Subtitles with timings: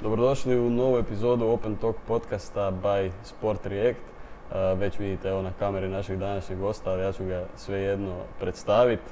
[0.00, 4.00] Dobrodošli u novu epizodu Open Talk podcasta by Sport React.
[4.00, 9.02] Uh, već vidite evo na kameri našeg današnjeg gosta, ali ja ću ga svejedno predstaviti.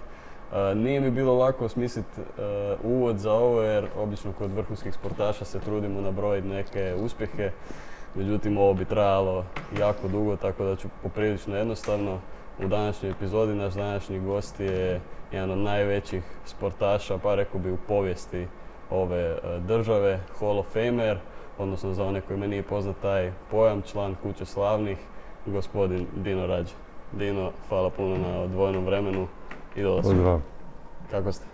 [0.51, 2.27] Uh, nije mi bilo lako osmisliti uh,
[2.85, 7.51] uvod za ovo jer obično kod vrhunskih sportaša se trudimo nabrojiti neke uspjehe.
[8.15, 9.45] Međutim, ovo bi trajalo
[9.79, 12.19] jako dugo, tako da ću poprilično jednostavno.
[12.65, 15.01] U današnjoj epizodi naš današnji gost je
[15.33, 18.47] jedan od najvećih sportaša, pa rekao bi u povijesti
[18.91, 21.19] ove e, države, Hall of Famer,
[21.59, 24.99] odnosno za one kojima nije poznat taj pojam, član Kuće slavnih,
[25.47, 26.75] gospodin Dino Rađe.
[27.13, 29.27] Dino, hvala puno na odvojenom vremenu
[29.77, 30.13] i dolasku.
[30.13, 30.41] Pozdrav.
[31.11, 31.47] Kako ste?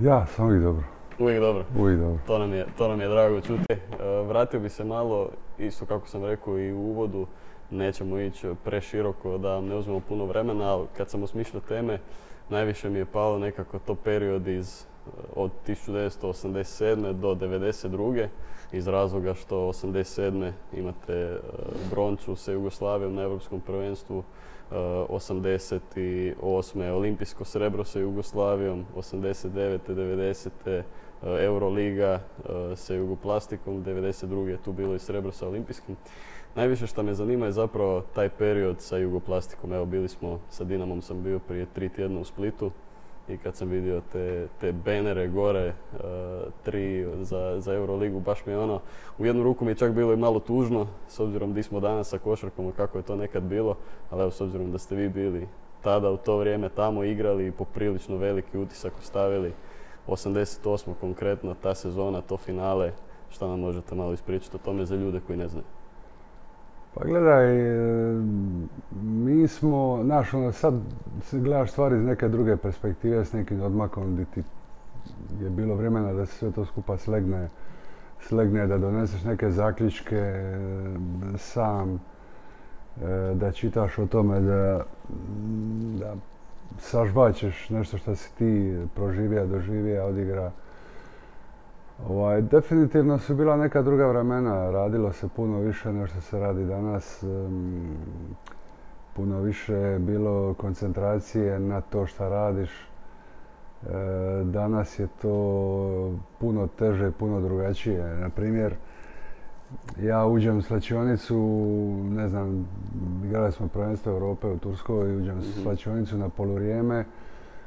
[0.00, 0.84] Ja, sam uvijek dobro.
[1.18, 1.64] Uvijek dobro.
[1.78, 2.18] Uvijek dobro.
[2.26, 3.72] To nam je, to nam je drago čuti.
[3.72, 3.78] E,
[4.28, 7.26] Vratio bi se malo, isto kako sam rekao i u uvodu,
[7.70, 11.98] nećemo ići preširoko da vam ne uzmemo puno vremena, ali kad sam osmišljao teme,
[12.48, 14.86] najviše mi je palo nekako to period iz
[15.36, 17.12] od 1987.
[17.12, 18.28] do 1992.
[18.72, 20.52] iz razloga što 87.
[20.72, 21.38] imate e,
[21.90, 24.22] bronču sa Jugoslavijom na Europskom prvenstvu,
[24.70, 26.90] e, 88.
[26.90, 29.78] olimpijsko srebro sa Jugoslavijom, 89.
[29.88, 30.48] 90.
[30.66, 30.82] e,
[31.22, 32.20] Euroliga e,
[32.76, 34.46] sa Jugoplastikom, 92.
[34.46, 35.96] je tu bilo i srebro sa olimpijskim.
[36.54, 39.72] Najviše što me zanima je zapravo taj period sa Jugoplastikom.
[39.72, 42.70] Evo bili smo, sa Dinamom sam bio prije tri tjedna u Splitu
[43.28, 45.74] i kad sam vidio te, te benere gore, e,
[46.64, 48.80] tri za, za Euroligu, baš mi je ono,
[49.18, 52.08] u jednu ruku mi je čak bilo i malo tužno, s obzirom di smo danas
[52.08, 53.76] sa košarkom kako je to nekad bilo,
[54.10, 55.48] ali evo s obzirom da ste vi bili
[55.84, 59.52] tada u to vrijeme tamo igrali i poprilično veliki utisak ostavili,
[60.06, 60.94] 88.
[61.00, 62.92] konkretno, ta sezona, to finale,
[63.30, 65.64] šta nam možete malo ispričati o tome za ljude koji ne znaju?
[66.94, 68.22] Pa gledaj, e,
[69.02, 70.74] mi smo, znaš, ono, sad
[71.32, 74.42] gledaš stvari iz neke druge perspektive, s nekim odmakom gdje ti
[75.40, 77.48] je bilo vremena da se sve to skupa slegne,
[78.20, 80.56] slegne da doneseš neke zaključke e,
[81.36, 84.84] sam, e, da čitaš o tome, da,
[85.98, 86.14] da
[86.78, 90.50] sažvaćeš nešto što si ti proživio, doživio, odigra.
[92.08, 96.64] Ovaj, definitivno su bila neka druga vremena, radilo se puno više nego što se radi
[96.64, 97.24] danas.
[99.16, 102.70] puno više je bilo koncentracije na to što radiš.
[102.70, 102.84] E,
[104.44, 108.16] danas je to puno teže, puno drugačije.
[108.16, 108.74] Na primjer,
[110.02, 111.36] ja uđem u slačionicu,
[112.10, 112.68] ne znam,
[113.24, 115.62] igrali smo prvenstvo Europe u Turskoj, uđem u Mhm.
[115.62, 117.04] slačionicu na poluvrijeme,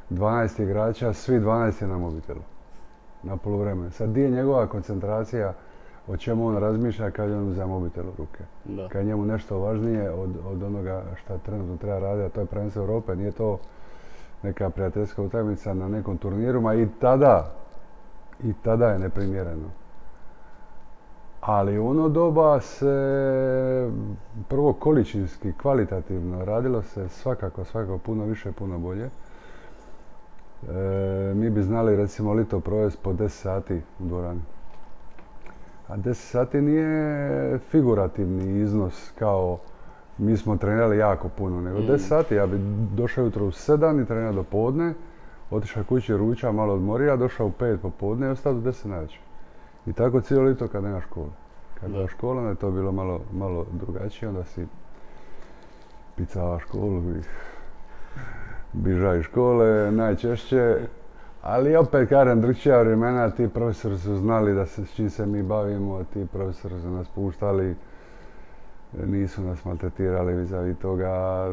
[0.10, 2.42] 12 igrača, svi 12 je na mobitelu
[3.24, 3.92] na poluvreme.
[3.92, 5.54] Sad di je njegova koncentracija,
[6.08, 8.44] o čemu on razmišlja kad je on za mobitel u ruke.
[8.66, 8.88] Da.
[8.88, 12.46] Kad je njemu nešto važnije od, od onoga što trenutno treba raditi, a to je
[12.46, 13.60] prvenstvo Europe, nije to
[14.44, 17.52] neka prijateljska utakmica na nekom turniru, ma i tada,
[18.44, 19.70] i tada je neprimjereno.
[21.42, 23.92] Ali u ono doba se
[24.48, 29.10] prvo količinski, kvalitativno radilo se svakako, svakako puno više, puno bolje.
[30.64, 34.42] E, mi bi znali recimo lito provesti po 10 sati u dvorani.
[35.88, 39.60] A 10 sati nije figurativni iznos kao
[40.18, 41.82] mi smo trenirali jako puno, nego Mm.
[41.88, 42.36] 10 sati.
[42.36, 42.58] Ja bi
[42.96, 44.94] došao jutro u 7 i trenirao do podne,
[45.52, 49.20] otišao kući ruča, malo odmorio, došao u 5 popodne i ostao do 10 navečer.
[49.86, 51.30] I tako cijelo lito kad nema škole.
[51.80, 54.68] Kad nema škole, onda je to bilo malo, malo drugačije, onda si
[56.16, 57.22] picava školu i
[58.74, 60.78] biža iz škole najčešće.
[61.42, 65.44] Ali opet kažem, drugčija vremena, ti profesori su znali da se, s čim se mi
[65.44, 67.76] bavimo, ti profesori su nas puštali,
[69.06, 70.50] nisu nas maltretirali vis
[70.82, 71.46] toga,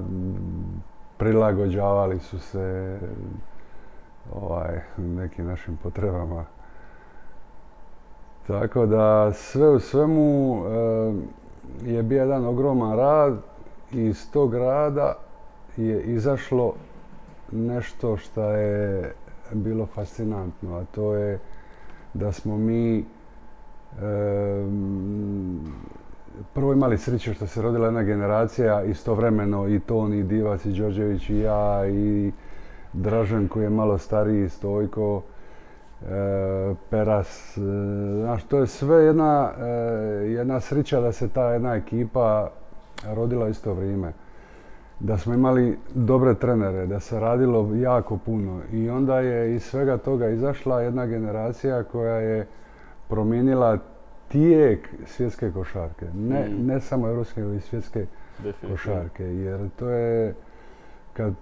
[1.17, 2.99] prilagođavali su se
[4.35, 6.45] ovaj, nekim našim potrebama.
[8.47, 11.15] Tako da sve u svemu eh,
[11.83, 13.39] je bio jedan ogroman rad
[13.93, 15.15] i iz tog rada
[15.77, 16.75] je izašlo
[17.53, 19.13] nešto što je
[19.53, 21.39] bilo fascinantno, a to je
[22.15, 23.05] da smo mi
[24.03, 25.61] em,
[26.55, 31.31] prvo imali sreće što se rodila jedna generacija istovremeno i Toni, i Divac, i Đorđević,
[31.31, 32.33] i ja, i
[32.93, 35.23] Dražen koji je malo stariji, Stojko,
[36.03, 37.57] e, Peras.
[37.57, 37.61] e,
[38.21, 39.65] Znaš, to je sve jedna, e,
[40.29, 42.51] jedna sreća da se ta jedna ekipa
[43.15, 44.13] rodila isto vrijeme.
[45.01, 49.97] Da smo imali dobre trenere, da se radilo jako puno i onda je iz svega
[49.99, 52.47] toga izašla jedna generacija koja je
[53.09, 53.79] promijenila
[54.29, 56.07] tijek svjetske košarke.
[56.15, 56.67] Ne, Mm.
[56.67, 58.07] ne samo europske, nego i svjetske
[58.63, 59.25] košarke.
[59.25, 60.35] Jer to je,
[61.13, 61.33] kad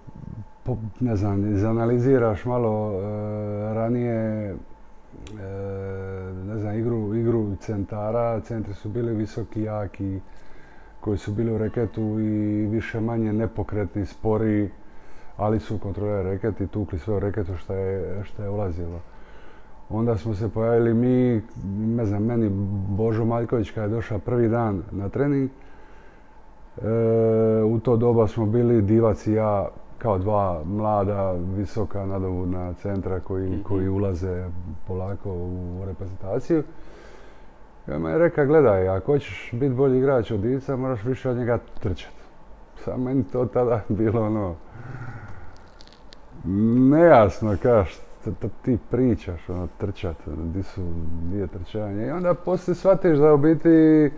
[0.63, 3.03] po- ne znam, izanaliziraš malo e,
[3.73, 4.55] ranije
[6.43, 10.19] ne znam, igru, igru centara, centri su bili visoki, jaki,
[11.03, 14.69] koji su bili u reketu i više manje nepokretni, spori,
[15.37, 18.99] ali su kontrolirali reket i tukli sve u reketu što je, što je ulazilo.
[19.89, 21.41] Onda smo se pojavili mi,
[21.95, 22.49] ne znam, meni
[22.87, 25.53] Božo Maljković kada je došao prvi dan na trening, e,
[27.63, 29.67] u to doba smo bili Divac i ja
[29.97, 33.61] kao dva mlada, visoka, nadovodna centra koji, mhm.
[33.63, 34.45] koji ulaze
[34.87, 36.63] polako u reprezentaciju.
[37.87, 41.37] I on je rekao, gledaj, ako hoćeš biti bolji igrač od Divica, moraš više od
[41.37, 42.23] njega trčati.
[42.75, 44.55] Sam meni to tada bilo ono,
[46.89, 47.99] nejasno, kaš,
[48.61, 50.81] ti pričaš, ono, trčat, di su,
[51.31, 52.07] di je trčanje.
[52.07, 54.11] I onda poslije shvatiš da u biti,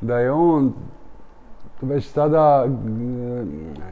[0.00, 0.72] da je on
[1.82, 2.66] već tada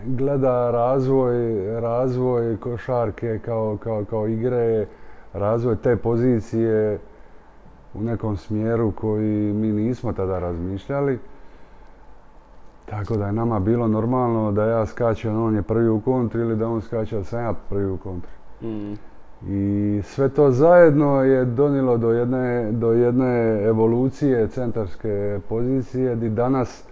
[0.07, 4.87] gleda razvoj, razvoj košarke kao, kao, kao igre,
[5.33, 6.99] razvoj te pozicije
[7.99, 11.19] u nekom smjeru koji mi nismo tada razmišljali.
[12.85, 16.57] Tako da je nama bilo normalno da ja skačem, on je prvi u kontri ili
[16.57, 18.31] da on skače, da sam ja prvi u kontri.
[18.63, 18.95] Mm.
[19.49, 26.85] I sve to zajedno je donilo do jedne, do jedne evolucije centarske pozicije gdje danas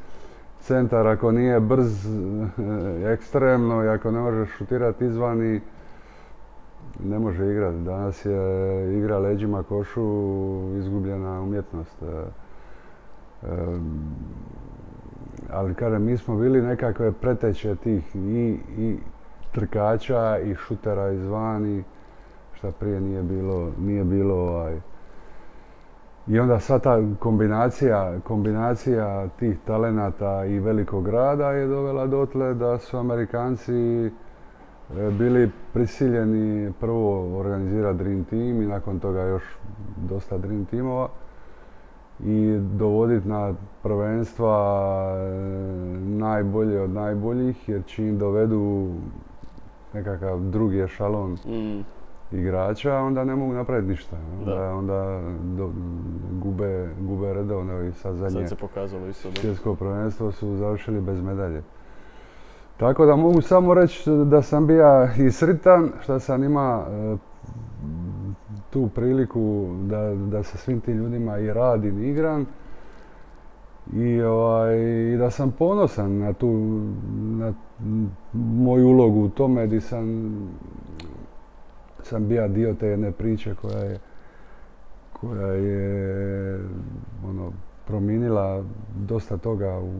[0.60, 2.06] centar ako nije brz
[3.14, 5.60] ekstremno i ako ne može šutirati izvani
[7.04, 7.78] ne može igrati.
[7.78, 10.02] Danas je igra leđima košu
[10.78, 12.02] izgubljena umjetnost.
[12.02, 12.24] E,
[15.50, 18.98] ali kažem, mi smo bili nekakve preteće tih i, i
[19.52, 21.84] trkača i šutera izvani,
[22.52, 24.80] šta prije nije bilo, nije bilo ovaj.
[26.26, 32.78] I onda sad ta kombinacija, kombinacija tih talenata i velikog grada je dovela dotle da
[32.78, 34.10] su Amerikanci
[35.18, 39.42] bili prisiljeni prvo organizirati Dream Team i nakon toga još
[40.08, 41.08] dosta Dream Teamova
[42.20, 44.56] i dovoditi na prvenstva
[45.16, 45.30] e,
[46.00, 48.90] najbolje od najboljih jer čim dovedu
[49.92, 51.80] nekakav drugi ešalon mm.
[52.32, 54.16] igrača onda ne mogu napraviti ništa.
[54.40, 55.20] Onda, onda
[56.32, 61.22] gube, gube redovno i sad zadnje sad se pokazalo isto, svjetsko prvenstvo su završili bez
[61.22, 61.62] medalje.
[62.76, 67.16] Tako da mogu samo reći da sam bio i sritan što sam ima e,
[68.70, 72.46] tu priliku da, da sa svim tim ljudima i radim i igram.
[73.92, 74.76] I, ovaj,
[75.12, 76.80] I da sam ponosan na tu
[77.14, 77.52] na
[78.32, 80.34] moju ulogu u tome gdje sam
[82.02, 83.98] sam bio dio te jedne priče koja je
[85.12, 86.60] koja je
[87.28, 87.52] ono,
[87.86, 88.64] promijenila
[88.96, 89.92] dosta toga u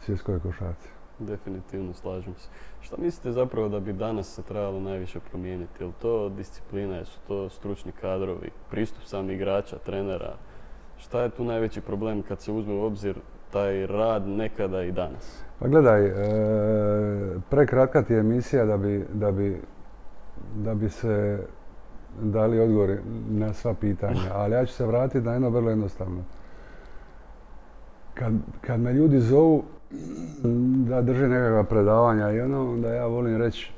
[0.00, 0.88] svjetskoj košarci.
[1.26, 2.48] Definitivno, slažem se.
[2.80, 5.82] Šta mislite zapravo da bi danas se trebalo najviše promijeniti?
[5.82, 10.34] Je li to disciplina, su to stručni kadrovi, pristup samih igrača, trenera?
[10.96, 13.16] Šta je tu najveći problem kad se uzme u obzir
[13.52, 15.42] taj rad nekada i danas?
[15.58, 16.14] Pa gledaj, e,
[17.50, 19.60] prekratka ti je emisija da bi, da bi,
[20.54, 21.46] da bi se
[22.20, 22.96] dali odgovor
[23.28, 26.24] na sva pitanja, ali ja ću se vratiti na jedno vrlo jednostavno.
[28.14, 29.64] Kad, kad me ljudi zovu,
[30.88, 33.72] da drži nekakva predavanja i ono, onda ja volim reći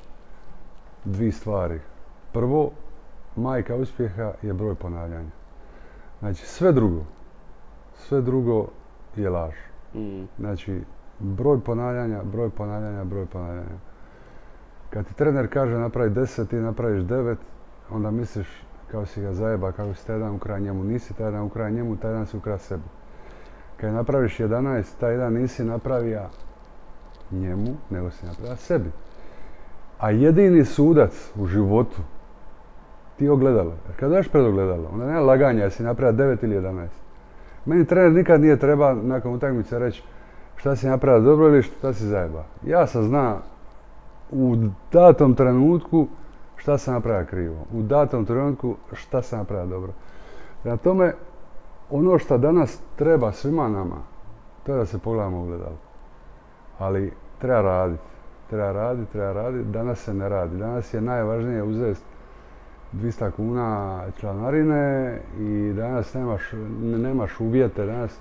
[1.05, 1.79] dvi stvari.
[2.33, 2.71] Prvo,
[3.35, 5.29] majka uspjeha je broj ponavljanja.
[6.19, 7.03] Znači, sve drugo,
[7.95, 8.67] sve drugo
[9.15, 9.53] je laž.
[9.93, 10.23] Mm.
[10.39, 10.81] Znači,
[11.19, 13.77] broj ponavljanja, broj ponavljanja, broj ponavljanja.
[14.89, 17.39] Kad ti trener kaže napravi deset, ti napraviš devet,
[17.91, 18.47] onda misliš
[18.91, 20.83] kao si ga zajeba, kako si taj dan ukrao njemu.
[20.83, 22.83] Nisi taj dan ukrao njemu, taj dan si ukrao sebi.
[23.77, 26.21] Kad napraviš 11, taj dan nisi napravio
[27.31, 28.91] njemu, nego si napravio sebi.
[29.99, 32.01] A jedini sudac u životu
[33.17, 33.73] ti ogledalo.
[33.87, 36.87] Jer kad daš pred ogledalo, onda nema laganja jesi napravio 9 ili 11.
[37.65, 40.03] Meni trener nikad nije treba nakon utakmice reći
[40.55, 42.43] šta si napravio dobro ili šta si zajeba.
[42.65, 43.37] Ja sam zna
[44.31, 44.55] u
[44.91, 46.07] datom trenutku
[46.55, 47.65] šta sam napravio krivo.
[47.73, 49.91] U datom trenutku šta sam napravio dobro.
[50.63, 51.13] Prema tome,
[51.89, 53.97] ono što danas treba svima nama,
[54.65, 55.77] to je da se pogledamo u gledalo.
[56.79, 58.03] Ali treba raditi.
[58.49, 59.69] Treba raditi, treba raditi.
[59.69, 60.57] Danas se ne radi.
[60.57, 62.01] Danas je najvažnije uzeti
[62.93, 66.41] 200 kuna članarine i danas nemaš,
[66.81, 67.85] nemaš uvjete.
[67.85, 68.19] Danas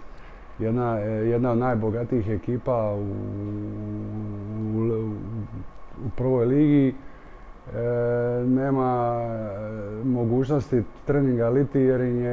[0.58, 3.02] jedna, jedna od najbogatijih ekipa u,
[4.76, 5.10] u,
[6.06, 6.94] u prvoj ligi
[7.72, 7.78] E,
[8.46, 12.32] nema e, mogućnosti treninga liti jer im je,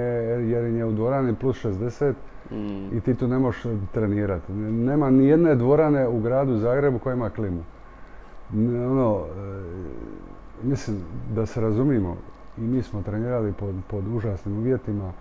[0.49, 2.13] jer je u dvorani plus 60
[2.51, 2.97] mm.
[2.97, 4.51] i ti tu ne možeš trenirati.
[4.53, 7.63] Nema ni jedne dvorane u gradu Zagrebu koja ima klimu.
[8.91, 9.61] Ono, e,
[10.63, 10.97] mislim
[11.35, 12.15] da se razumimo,
[12.57, 15.11] i mi smo trenirali pod, pod užasnim uvjetima,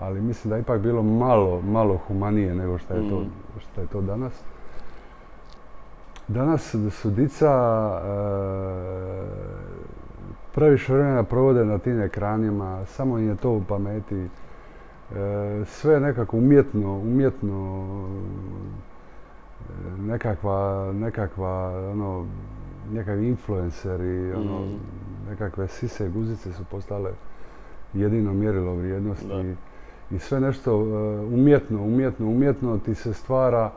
[0.00, 3.30] ali mislim da je ipak bilo malo, malo humanije nego što je, to, Mm.
[3.60, 4.42] što je to danas.
[6.28, 7.52] Danas su dica
[8.04, 8.08] e,
[10.54, 14.16] previše vremena provode na tim ekranima, samo im je to u pameti.
[14.16, 14.28] E,
[15.66, 17.84] sve je nekako umjetno, umjetno
[19.60, 21.50] e, nekakva, nekakva,
[21.90, 22.26] ono,
[22.92, 24.74] nekakvi influenceri, ono, Mhm.
[25.30, 27.10] nekakve sise guzice su postale
[27.94, 29.28] jedino mjerilo vrijednosti.
[29.28, 29.44] Da.
[30.16, 30.84] I sve nešto e,
[31.34, 33.70] umjetno, umjetno, umjetno ti se stvara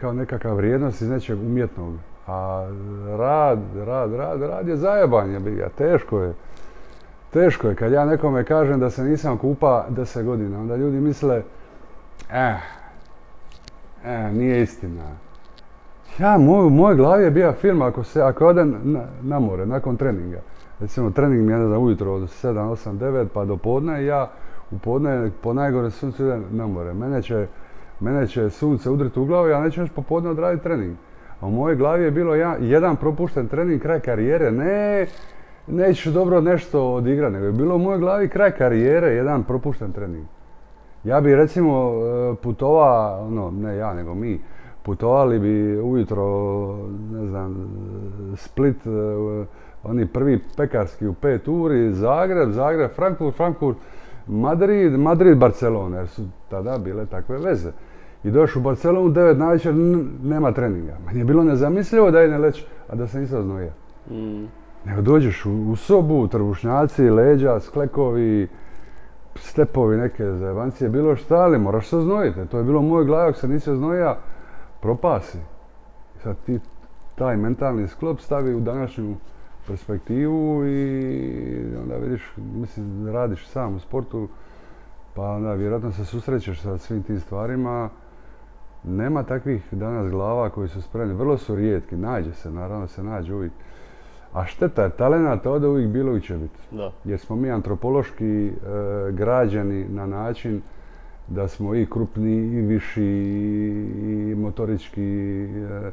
[0.00, 1.94] kao nekakva vrijednost iz nečeg umjetnog.
[2.26, 2.66] A
[3.18, 6.34] rad, rad, rad, rad je zajebanje, biga, teško je.
[7.32, 7.74] Teško je.
[7.74, 11.42] Kad ja nekome kažem da se nisam kupa 10 godina, onda ljudi misle,
[12.32, 12.56] eh,
[14.04, 15.02] eh, nije istina.
[16.18, 19.96] Ja, moj, u mojoj glavi je bio film ako se, ako odem na, more, nakon
[19.96, 20.40] treninga.
[20.80, 24.30] Recimo, trening mi je, ne ujutro od 7, 8, 9 pa do podne i ja
[24.70, 26.94] u podne po najgore suncu idem na more.
[26.94, 27.46] Mene će,
[28.00, 30.96] mene će sunce udriti u glavu, ja neću još popodne odraditi trening.
[31.40, 34.50] A u mojoj glavi je bilo ja, jedan propušten trening, kraj karijere.
[34.50, 35.06] Ne,
[35.66, 40.24] neću dobro nešto odigrati, nego je bilo u mojoj glavi kraj karijere, jedan propušten trening.
[41.04, 44.40] Ja bi recimo e, putova, ono, ne ja, nego mi,
[44.82, 46.24] putovali bi ujutro,
[47.12, 47.68] ne znam,
[48.36, 48.90] Split, e,
[49.82, 53.76] oni prvi pekarski u pet uri, Zagreb, Zagreb, Frankfurt, Frankfurt,
[54.26, 57.70] Madrid, Madrid, Barcelona, jer su tada bile takve veze.
[58.24, 60.96] I došao u Barcelonu, 9 navečer, n- nema treninga.
[61.06, 63.70] Meni je bilo nezamislivo da idem leć, a da se nisam znojio.
[64.10, 64.44] Mm.
[64.84, 68.48] Nego dođeš u, u sobu, trbušnjaci, leđa, sklekovi,
[69.34, 72.46] stepovi, neke zajebancije, bilo šta, ali moraš se oznojiti.
[72.46, 74.16] To je bilo u mojoj glavi, ako se nisi oznojio,
[74.80, 75.38] propasi.
[76.22, 76.60] Sad ti
[77.14, 79.14] taj mentalni sklop stavi u današnju
[79.66, 84.28] perspektivu i onda vidiš, mislim, radiš sam u sportu,
[85.14, 87.90] pa onda vjerojatno se susrećeš sa svim tim stvarima.
[88.84, 93.34] Nema takvih danas glava koji su spremni, vrlo su rijetki, nađe se, naravno se nađe
[93.34, 93.52] uvijek.
[94.32, 96.58] A šteta je, talenata ovdje uvijek bilo i će biti.
[96.70, 96.92] Da.
[97.04, 98.52] Jer smo mi antropološki e,
[99.12, 100.62] građeni na način
[101.28, 103.04] da smo i krupni i viši
[104.02, 105.90] i motorički e,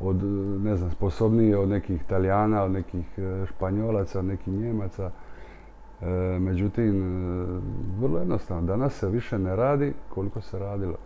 [0.00, 0.22] od,
[0.64, 5.10] ne znam, sposobniji od nekih Italijana, od nekih e, Španjolaca, od nekih Njemaca.
[6.00, 6.06] E,
[6.40, 7.46] međutim, e,
[8.00, 10.96] vrlo jednostavno, danas se više ne radi koliko se radilo.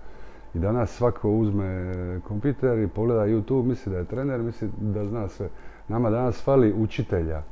[0.55, 1.95] I danas svako uzme
[2.29, 5.49] kompjuter i pogleda YouTube, misli da je trener, misli da zna sve.
[5.89, 7.43] Nama danas fali učitelja.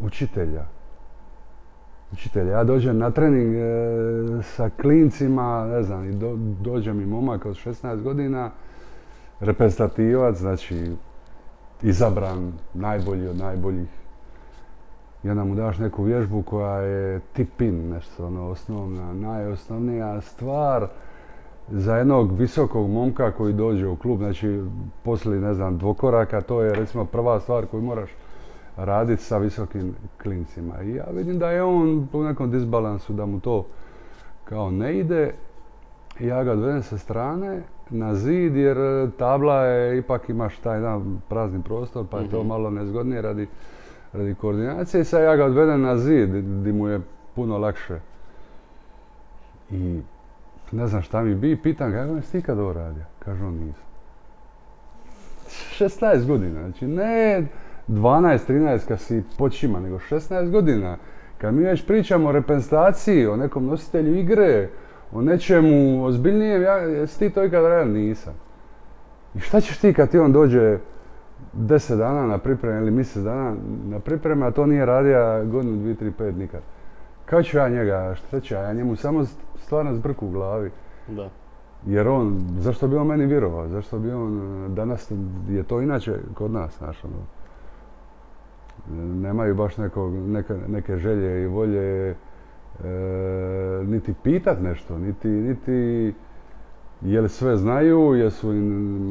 [0.00, 0.66] Učitelja.
[2.12, 2.52] Učitelja.
[2.52, 3.62] Ja dođem na trening e,
[4.42, 8.50] sa klincima, ne znam, i do, dođe mi momak od 16 godina,
[9.40, 10.92] reprezentativac, znači
[11.82, 13.88] izabran, najbolji od najboljih.
[15.24, 20.88] I onda mu daš neku vježbu koja je tipin, nešto ono osnovna, najosnovnija stvar
[21.70, 24.62] za jednog visokog momka koji dođe u klub, znači
[25.02, 28.10] poslije, ne znam, dvokoraka, to je recimo prva stvar koju moraš
[28.76, 30.82] raditi sa visokim klincima.
[30.82, 33.66] I ja vidim da je on u nekom disbalansu, da mu to
[34.44, 35.34] kao ne ide.
[36.20, 40.76] I ja ga odvedem sa strane na zid jer e, tabla je, ipak imaš taj
[40.76, 42.48] jedan prazni prostor pa je to Mhm.
[42.48, 43.46] malo nezgodnije radi,
[44.12, 45.00] radi koordinacije.
[45.00, 47.00] I sad ja ga odvedem na zid gdje mu je
[47.34, 47.98] puno lakše.
[49.70, 50.00] I
[50.72, 53.02] ne znam šta mi bi, pitam ga, jesi ti kad ovo radio?
[53.18, 53.84] Kaže on nisam.
[55.78, 57.46] 16 godina, znači ne
[57.88, 60.96] 12, 13 kad si počima, nego 16 godina.
[61.38, 64.68] Kad mi već pričamo o reprezentaciji, o nekom nositelju igre,
[65.14, 67.92] o nečemu ozbiljnijem, ja, jesi ti to ikad radio?
[67.92, 68.34] Nisam.
[69.34, 70.78] I šta ćeš ti kad ti on dođe
[71.56, 73.54] 10 dana na pripreme ili mjesec dana
[73.88, 76.60] na pripreme, a to nije radio godinu, dvije, tri, pet nikad.
[77.24, 79.24] Kako ću ja njega, šta ću ja, ja njemu samo
[79.56, 80.70] stvarno zbrku u glavi.
[81.08, 81.28] Da.
[81.86, 83.68] Jer on, zašto bi on meni vjerovao?
[83.68, 85.12] Zašto bi on, danas
[85.48, 87.16] je to inače kod nas, znaš, ono.
[89.14, 92.14] Nemaju baš nekog, neke, neke želje i volje
[93.86, 96.14] niti pitat nešto, niti, niti
[97.02, 98.64] je li sve znaju, jesu im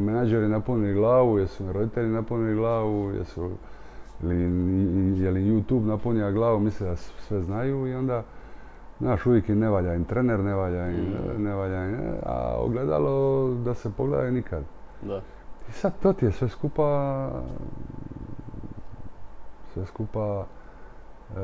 [0.05, 3.49] menadžeri napunili glavu, jesu im roditelji napunili glavu, jesu
[4.23, 4.35] ili,
[5.23, 8.23] je li YouTube napunio glavu, misle da sve znaju i onda
[8.99, 11.43] Znaš, uvijek im ne valja im trener, ne valja im, Mm.
[11.43, 14.63] ne valja im, a ogledalo da se pogledaju nikad.
[15.01, 15.21] Da.
[15.69, 17.29] I sad to ti je sve skupa,
[19.73, 20.45] sve skupa
[21.37, 21.41] e,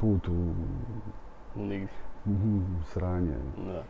[0.00, 0.32] put u,
[1.56, 1.88] U nigdje.
[2.26, 3.34] u sranje.
[3.66, 3.82] Da.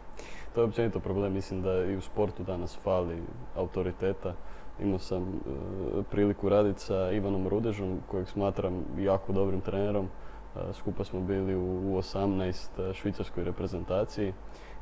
[0.54, 3.22] To je općenito problem, mislim da i u sportu danas fali
[3.56, 4.34] autoriteta.
[4.80, 10.06] imao sam e, priliku raditi sa Ivanom Rudežom, kojeg smatram jako dobrim trenerom.
[10.06, 14.32] E, skupa smo bili u, u 18 švicarskoj reprezentaciji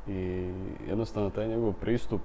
[0.07, 0.53] i
[0.89, 2.21] jednostavno taj njegov pristup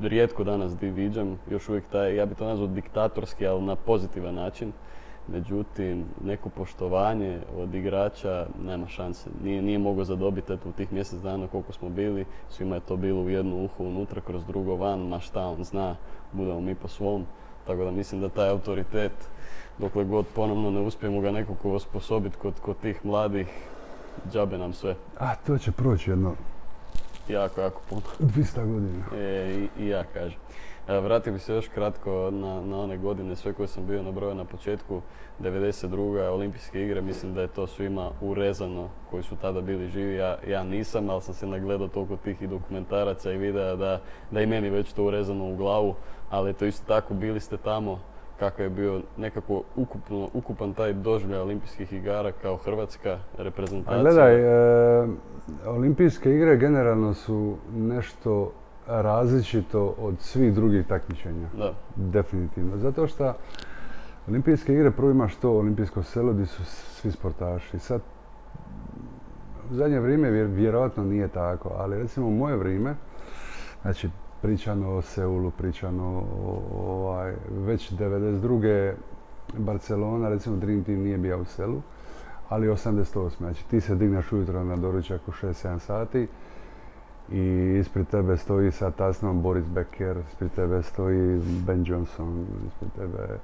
[0.00, 4.34] rijetko danas di viđam, još uvijek taj, ja bi to nazvao diktatorski, ali na pozitivan
[4.34, 4.72] način.
[5.28, 9.30] Međutim, neko poštovanje od igrača nema šanse.
[9.44, 12.24] Nije, nije mogao zadobiti eto, u tih mjesec dana koliko smo bili.
[12.50, 15.96] Svima je to bilo u jednu uhu unutra, kroz drugo van, ma šta on zna,
[16.32, 17.24] budemo mi po svom.
[17.66, 19.12] Tako da mislim da taj autoritet,
[19.78, 23.48] dokle god ponovno ne uspijemo ga nekako osposobiti kod, kod tih mladih,
[24.32, 24.94] džabe nam sve.
[25.18, 26.34] A, to će proći jedno
[27.28, 28.02] Jako, jako puno.
[28.20, 29.04] 200 godina.
[29.16, 30.38] E, i, ja kažem.
[30.88, 34.44] Vratio bih se još kratko na, na one godine, sve koje sam bio nabrojao na
[34.44, 35.00] početku,
[35.40, 36.28] 92.
[36.28, 40.14] olimpijske igre, mislim da je to svima urezano koji su tada bili živi.
[40.14, 44.00] Ja, ja nisam, ali sam se nagledao toliko tih i dokumentaraca i videa da,
[44.30, 45.94] da i meni već to urezano u glavu,
[46.30, 48.00] ali to isto tako bili ste tamo,
[48.38, 53.98] kakav je bio nekako ukupno, ukupan taj doživljaj olimpijskih igara kao hrvatska reprezentacija?
[53.98, 55.06] A gledaj, e,
[55.66, 58.52] olimpijske igre generalno su nešto
[58.86, 61.48] različito od svih drugih takmičenja.
[61.58, 61.72] Da.
[61.96, 62.76] Definitivno.
[62.78, 63.34] Zato što
[64.28, 67.78] olimpijske igre prvo imaš to olimpijsko selo gdje su svi sportaši.
[67.78, 68.00] Sad,
[69.70, 72.94] u zadnje vrijeme vjerojatno nije tako, ali recimo u moje vrijeme,
[73.82, 74.10] znači
[74.42, 78.92] pričano o Seulu, pričano o, ovaj, već 92.
[79.58, 81.82] Barcelona, recimo Dream Team nije bio u Selu,
[82.48, 83.30] ali 88.
[83.38, 86.28] Znači ti se digneš ujutro na doručak u 6-7 sati
[87.32, 93.38] i ispred tebe stoji sa tasnom Boris Becker, ispred tebe stoji Ben Johnson, ispred tebe...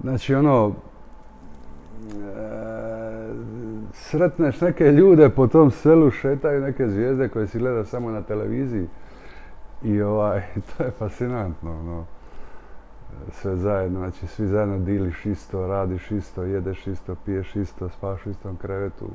[0.00, 0.72] Znači ono,
[2.12, 2.66] e,
[3.92, 8.86] sretneš neke ljude po tom selu, šetaju neke zvijezde koje si gleda samo na televiziji.
[9.82, 10.42] I ovaj,
[10.76, 12.04] to je fascinantno, no.
[13.32, 18.30] Sve zajedno, znači svi zajedno diliš isto, radiš isto, jedeš isto, piješ isto, spaš u
[18.30, 19.08] istom krevetu.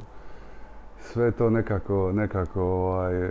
[0.99, 3.30] Sve to nekako, nekako, ovaj,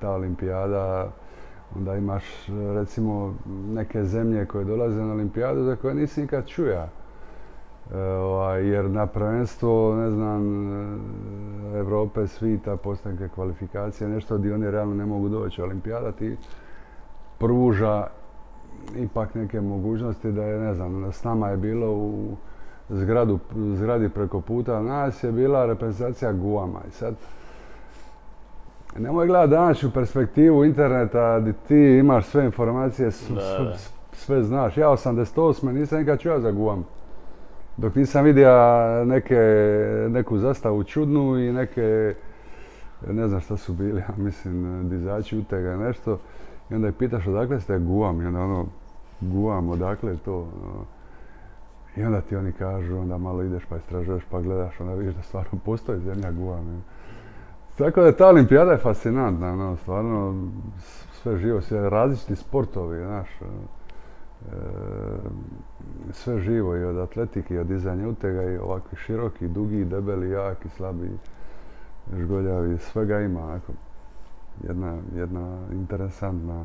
[0.00, 1.08] ta olimpijada,
[1.76, 2.24] onda imaš
[2.74, 3.34] recimo
[3.68, 6.88] neke zemlje koje dolaze na olimpijadu za koje nisi nikad čuja.
[7.94, 10.42] Ovaj, jer na prvenstvo, ne znam,
[11.74, 15.62] Europe, svita, postanke kvalifikacije, nešto gdje oni realno ne mogu doći.
[15.62, 16.36] Olimpijada ti
[17.38, 18.06] pruža
[18.96, 22.36] ipak neke mogućnosti da je, ne znam, s nama je bilo u
[22.90, 23.38] zgradu,
[23.74, 26.80] zgradi preko puta nas je bila reprezentacija Guama.
[26.88, 27.14] I sad,
[28.98, 33.10] nemoj gledati današnju perspektivu interneta gdje ti imaš sve informacije,
[34.12, 34.76] sve, znaš.
[34.76, 35.72] Ja 88.
[35.72, 36.84] nisam nikad čuo za Guam.
[37.76, 38.50] Dok nisam vidio
[39.04, 39.38] neke,
[40.08, 42.14] neku zastavu čudnu i neke,
[43.10, 46.18] ne znam šta su bili, ja mislim, dizači utega nešto.
[46.70, 48.66] I onda je pitaš odakle ste Guam i onda ono,
[49.20, 50.38] Guam, odakle to?
[50.38, 50.84] Ono.
[51.96, 55.22] I onda ti oni kažu, onda malo ideš pa istražuješ pa gledaš, onda vidiš da
[55.22, 56.84] stvarno postoji zemlja Guam.
[57.78, 60.48] Tako da ta olimpijada je fascinantna, ono, stvarno
[61.22, 63.28] sve živo, sve različiti sportovi, znaš.
[63.40, 63.46] E,
[66.12, 70.68] sve živo i od atletike i od dizanja utega i ovakvi široki, dugi, debeli, jaki,
[70.68, 71.10] slabi,
[72.16, 73.60] žgoljavi, svega ima.
[74.68, 76.64] jedna, jedna interesantna,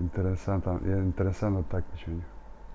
[0.00, 2.22] interesantna, interesantno takmičenje.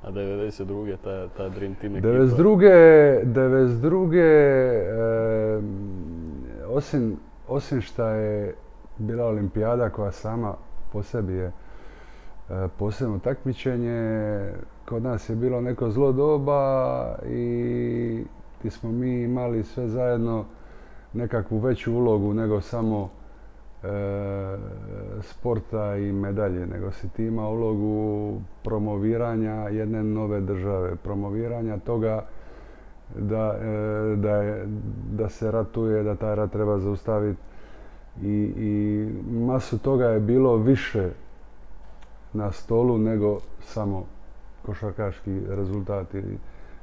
[0.03, 0.97] A 92.
[1.03, 2.07] ta, ta Dream Team ekipa?
[2.07, 3.23] 92.
[3.25, 4.17] 92.
[4.17, 5.62] E,
[6.73, 8.55] osim, osim što je
[8.97, 10.53] bila olimpijada koja sama
[10.91, 11.51] po sebi je
[12.51, 14.41] E, posebno takmičenje.
[14.86, 18.23] Kod nas je bilo neko zlo doba i
[18.62, 20.45] ti smo mi imali sve zajedno
[21.13, 23.10] nekakvu veću ulogu nego samo
[23.84, 23.88] e,
[25.21, 32.25] sporta i medalje, nego si ti imao ulogu promoviranja jedne nove države, promoviranja toga
[33.15, 34.56] da, e, da,
[35.12, 37.41] da se ratuje, da taj rat treba zaustaviti
[38.21, 41.10] i, i masu toga je bilo više
[42.34, 44.06] na stolu nego samo
[44.65, 46.38] košarkaški rezultat ili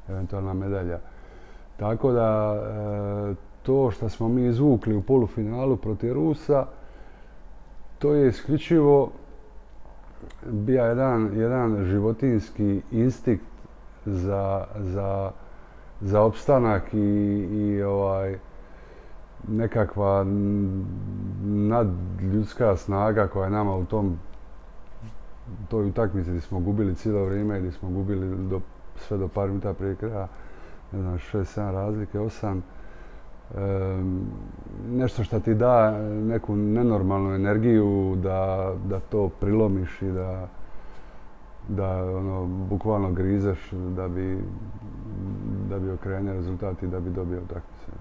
[0.09, 0.99] eventualna medalja.
[1.77, 6.67] Tako da e, to što smo mi izvukli u polufinalu protiv Rusa,
[7.99, 9.11] to je isključivo
[10.47, 13.45] bio jedan, jedan životinski instinkt
[14.07, 15.31] za, za,
[16.01, 16.99] za opstanak i,
[17.51, 18.39] i ovaj,
[19.49, 20.27] nekakva
[21.43, 24.19] nadljudska snaga koja je nama u tom
[25.69, 28.61] toj utakmici gdje smo gubili cijelo vrijeme, gdje smo gubili do,
[28.97, 30.29] sve do par minuta prije kraja,
[30.93, 32.63] ne znam, šest, sedam razlike, osam.
[34.91, 40.49] nešto što ti da neku nenormalnu energiju da, da to prilomiš i da,
[41.69, 44.39] da ono, bukvalno grizeš da bi,
[45.69, 47.93] da bi okrenio rezultat i da bi dobio utakmice.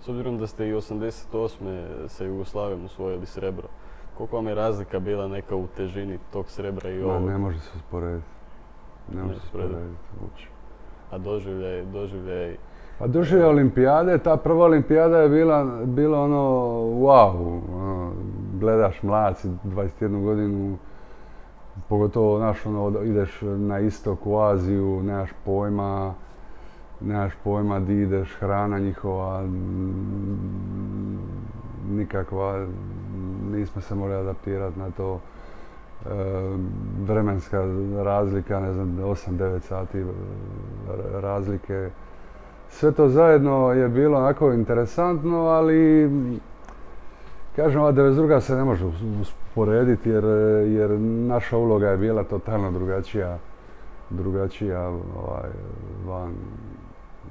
[0.00, 2.08] S obzirom da ste i 88.
[2.08, 3.68] sa Jugoslavijom osvojili srebro,
[4.16, 7.28] koliko vam je razlika bila neka u težini tog srebra i Ma, ovog?
[7.28, 8.26] ne može se usporediti.
[9.14, 9.96] Ne može se usporediti.
[10.22, 10.48] uopće.
[11.10, 12.56] A doživljaj, doživljaj,
[12.98, 16.42] Pa došli je olimpijade, ta prva olimpijada je bila, bila ono
[16.98, 18.12] wow, ono,
[18.60, 20.76] gledaš mlad si 21 godinu,
[21.88, 26.14] pogotovo naš ono, ideš na istok u Aziju, nemaš pojma,
[27.00, 29.44] nemaš pojma di ideš, hrana njihova,
[31.90, 32.66] nikakva,
[33.52, 35.20] nismo se mogli adaptirati na to.
[36.06, 36.08] E,
[37.00, 37.64] vremenska
[37.96, 40.04] razlika, ne znam, 8-9 sati e,
[41.20, 41.90] razlike.
[42.68, 46.10] Sve to zajedno je bilo onako interesantno, ali
[47.58, 48.40] kažem, ova 92.
[48.40, 50.24] se ne može us- usporediti jer,
[50.68, 53.38] jer naša uloga je bila totalno drugačija,
[54.10, 55.50] drugačija ovaj,
[56.06, 56.34] van,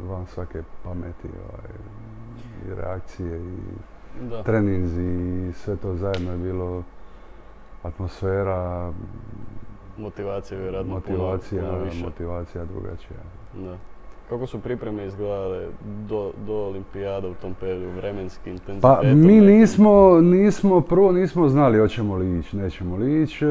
[0.10, 1.72] van svake pameti ovaj,
[2.68, 3.58] i reakcije i
[4.30, 4.44] da.
[4.44, 5.04] treninzi
[5.50, 6.84] i sve to zajedno je bilo
[7.84, 8.94] atmosfera,
[9.98, 12.04] Motivacija vjerojatno motivacija, puno, puno više.
[12.04, 13.20] motivacija drugačija.
[13.54, 13.78] Da.
[14.30, 15.68] Kako su pripreme izgledale
[16.10, 18.82] do, do olimpijada u tom periodu, vremenski intenzitet?
[18.82, 23.50] Pa mi nismo, nismo, prvo nismo znali hoćemo li ići, nećemo li ići, e,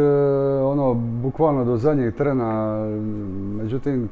[0.60, 2.78] ono, bukvalno do zadnjeg trena,
[3.56, 4.08] međutim,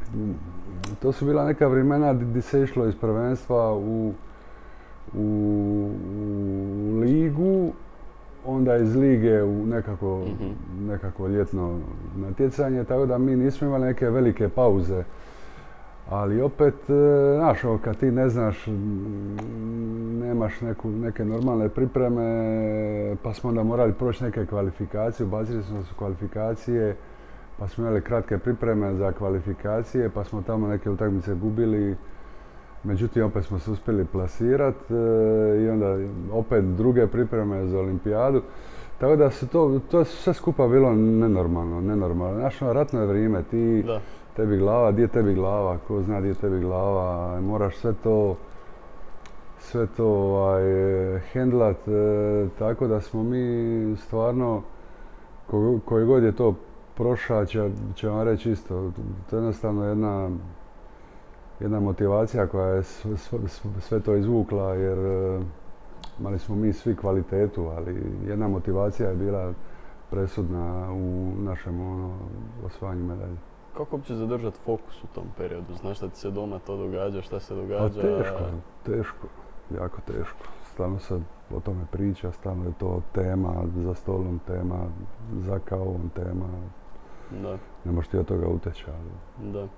[1.02, 4.12] to su bila neka vremena gdje se išlo iz prvenstva u,
[5.14, 7.72] u, u ligu,
[8.46, 10.50] onda iz lige u nekako, Mhm.
[10.86, 11.78] nekako ljetno
[12.16, 15.02] natjecanje, tako da mi nismo imali neke velike pauze.
[16.10, 18.66] Ali opet, e, znaš, ovo, kad ti ne znaš,
[20.20, 25.94] nemaš neku, neke normalne pripreme, pa smo onda morali proći neke kvalifikacije, ubacili smo se
[25.98, 26.96] kvalifikacije,
[27.58, 31.96] pa smo imali kratke pripreme za kvalifikacije, pa smo tamo neke utakmice gubili.
[32.84, 34.94] Međutim, opet smo se uspjeli plasirati
[35.62, 35.98] i onda
[36.32, 38.42] opet druge pripreme za olimpijadu.
[38.98, 42.38] Tako da se to, to sve skupa bilo nenormalno, nenormalno.
[42.38, 44.00] Znaš, ono, ratno je vrijeme, ti Da,
[44.36, 48.36] tebi glava, di je tebi glava, ko zna di je tebi glava, moraš sve to
[49.60, 50.62] sve to ovaj,
[51.32, 51.92] hendlat, e,
[52.58, 53.46] tako da smo mi
[53.96, 54.62] stvarno,
[55.46, 56.54] ko- koji god je to
[56.94, 58.90] prošao će, će vam reći isto,
[59.30, 60.30] to je jednostavno jedna,
[61.60, 63.38] jedna motivacija koja je sve, sve-
[63.80, 65.40] sve to izvukla jer e,
[66.20, 69.52] imali smo mi svi kvalitetu, ali jedna motivacija je bila
[70.10, 72.14] presudna u našem ono,
[72.66, 73.53] osvajanju medalje.
[73.76, 75.74] Kako uopće zadržati fokus u tom periodu?
[75.74, 78.02] Znaš da ti se doma to događa, šta se događa?
[78.02, 78.44] teško,
[78.84, 79.26] teško,
[79.74, 80.46] jako teško.
[80.72, 81.20] Stalno se
[81.56, 84.78] o tome priča, stalno je to tema, za stolom tema,
[85.40, 86.46] za kavom tema,
[87.42, 89.68] Da, ne možeš ti od toga uteći, ali da.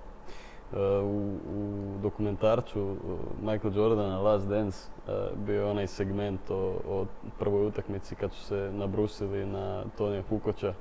[0.73, 2.97] E, u, u dokumentarcu uh,
[3.41, 7.07] Michael Jordana Last Dance uh, bio je onaj segment o, o
[7.39, 10.75] prvoj utakmici kad su se nabrusili na Tonija Kukoća.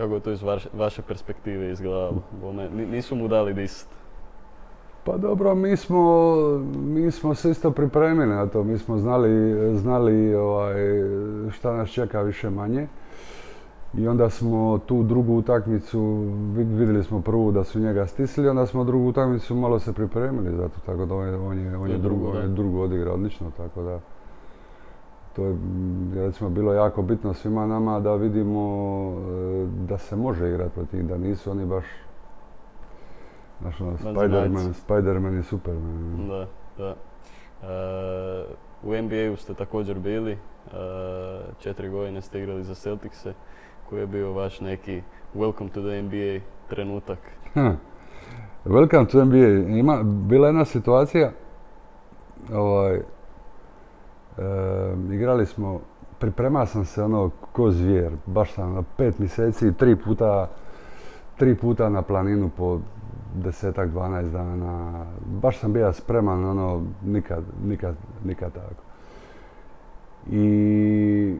[0.00, 2.12] Kako je to iz vaš- vaše perspektive izgledalo?
[2.90, 3.88] Nisu mu dali disat.
[5.04, 6.26] Pa dobro, mi smo,
[6.76, 9.30] mi smo se isto pripremili na to, mi smo znali,
[9.74, 10.74] znali ovaj,
[11.50, 12.86] šta nas čeka više manje.
[13.94, 15.98] I onda smo tu drugu utakmicu,
[16.48, 20.56] vid- vidjeli smo prvu da su njega stisli, onda smo drugu utakmicu malo se pripremili
[20.56, 22.54] za to, tako da on je, on je, on je drugu, drugo, on je da.
[22.54, 24.00] drugu odigrao odlično, tako da
[25.36, 25.56] to je
[26.14, 28.62] recimo bilo jako bitno svima nama da vidimo
[29.12, 31.84] e, da se može igrati protiv da nisu oni baš
[33.60, 33.96] Znaš, ono.
[33.96, 36.28] Spider-Man, Spider-Man i Superman.
[36.28, 36.46] Da,
[36.78, 36.94] da.
[37.62, 38.44] E,
[38.82, 40.38] u NBA-u ste također bili, e,
[41.58, 43.34] četiri godine ste igrali za Celticse,
[43.88, 45.02] koji je bio vaš neki
[45.34, 47.18] welcome to the NBA trenutak.
[47.54, 47.70] Hm.
[48.64, 49.76] Welcome to NBA.
[49.78, 51.30] Ima, bila je jedna situacija,
[52.52, 53.00] ovaj,
[55.12, 55.80] igrali smo,
[56.18, 60.48] pripremao sam se ono ko zvijer, baš sam na pet mjeseci, tri puta,
[61.36, 62.78] tri puta na planinu po
[63.34, 65.04] desetak, 12 dana.
[65.42, 68.82] Baš sam bio spreman, ono, nikad, nikad, nikad tako.
[70.30, 71.36] I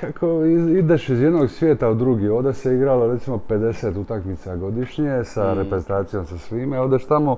[0.00, 0.44] kako
[0.78, 5.58] ideš iz jednog svijeta u drugi, ovdje se igralo recimo 50 utakmica godišnje sa Mm.
[5.58, 7.36] reprezentacijom, sa svime, odeš tamo,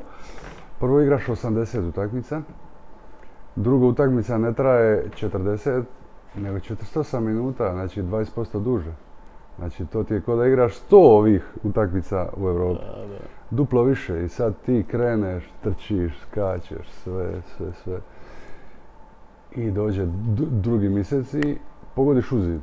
[0.80, 2.40] prvo igraš 80 utakmica,
[3.62, 5.82] druga utakmica ne traje 40,
[6.34, 8.92] nego 48 minuta, znači 20% duže.
[9.58, 12.84] Znači to ti je kao da igraš 100 ovih utakmica u Europi
[13.50, 17.98] duplo više i sad ti kreneš, trčiš, skačeš, sve, sve, sve.
[19.56, 20.06] I dođe
[20.50, 21.58] drugi mjesec i
[21.94, 22.60] pogodiš u zid.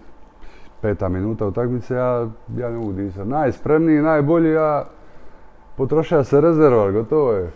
[0.82, 3.30] peta minuta utakmice, ja, ja ne mogu disati.
[3.30, 4.88] Najspremniji, najbolji, ja
[5.78, 7.52] potrošio se rezervar, gotovo je.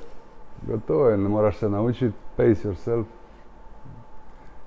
[0.67, 3.03] Gotovo je, ne moraš se naučiti pace yourself.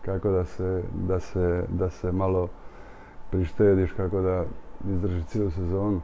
[0.05, 2.49] Kako da se, da se, da se malo
[3.31, 4.45] prištediš, kako da
[4.89, 6.01] izdrži cijelu sezonu.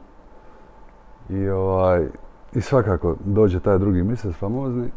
[1.29, 2.07] I, ovaj,
[2.53, 4.89] I svakako dođe taj drugi mjesec famozni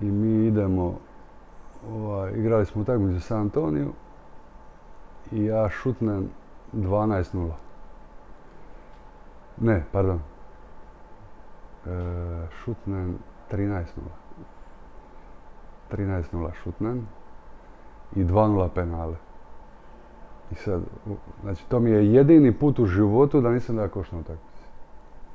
[0.00, 0.98] i mi idemo,
[1.92, 3.92] ovaj, igrali smo utakmicu sa Antoniju
[5.32, 6.28] i ja šutnem
[6.72, 7.50] 12-0.
[9.60, 10.20] Ne, pardon.
[11.86, 11.90] E,
[12.64, 13.18] šutnem
[13.50, 13.84] 13-0.
[15.90, 17.06] 13-0 šutnem
[18.16, 19.16] i 2-0 penale.
[20.52, 20.82] I sad,
[21.42, 24.62] znači to mi je jedini put u životu da nisam da koš na utakmici.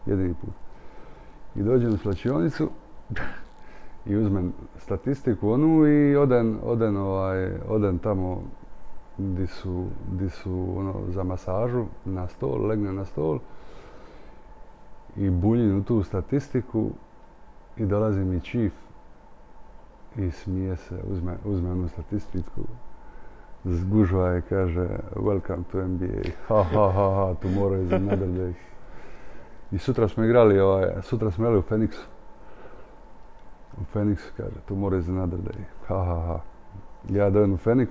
[0.05, 0.53] Jedini put.
[1.55, 2.69] I dođem u slačionicu
[4.05, 8.41] i uzmem statistiku onu i odem, odem, ovaj, odem tamo
[9.17, 13.39] di su, di su ono, za masažu na stol, legne na stol
[15.15, 16.89] i buljim u tu statistiku
[17.77, 18.82] i dolazi mi chief
[20.17, 22.61] i smije se, uzme, uzme onu statistiku,
[23.65, 28.53] zgužva i kaže welcome to NBA, ha ha ha ha, tomorrow is another day.
[29.71, 32.05] I sutra smo igrali, ovaj, sutra smo igrali u Phoenixu.
[33.77, 36.39] U Phoenixu kaže, tomorrow is another day, ha ha ha.
[37.09, 37.87] Ja dojem u Phoenix,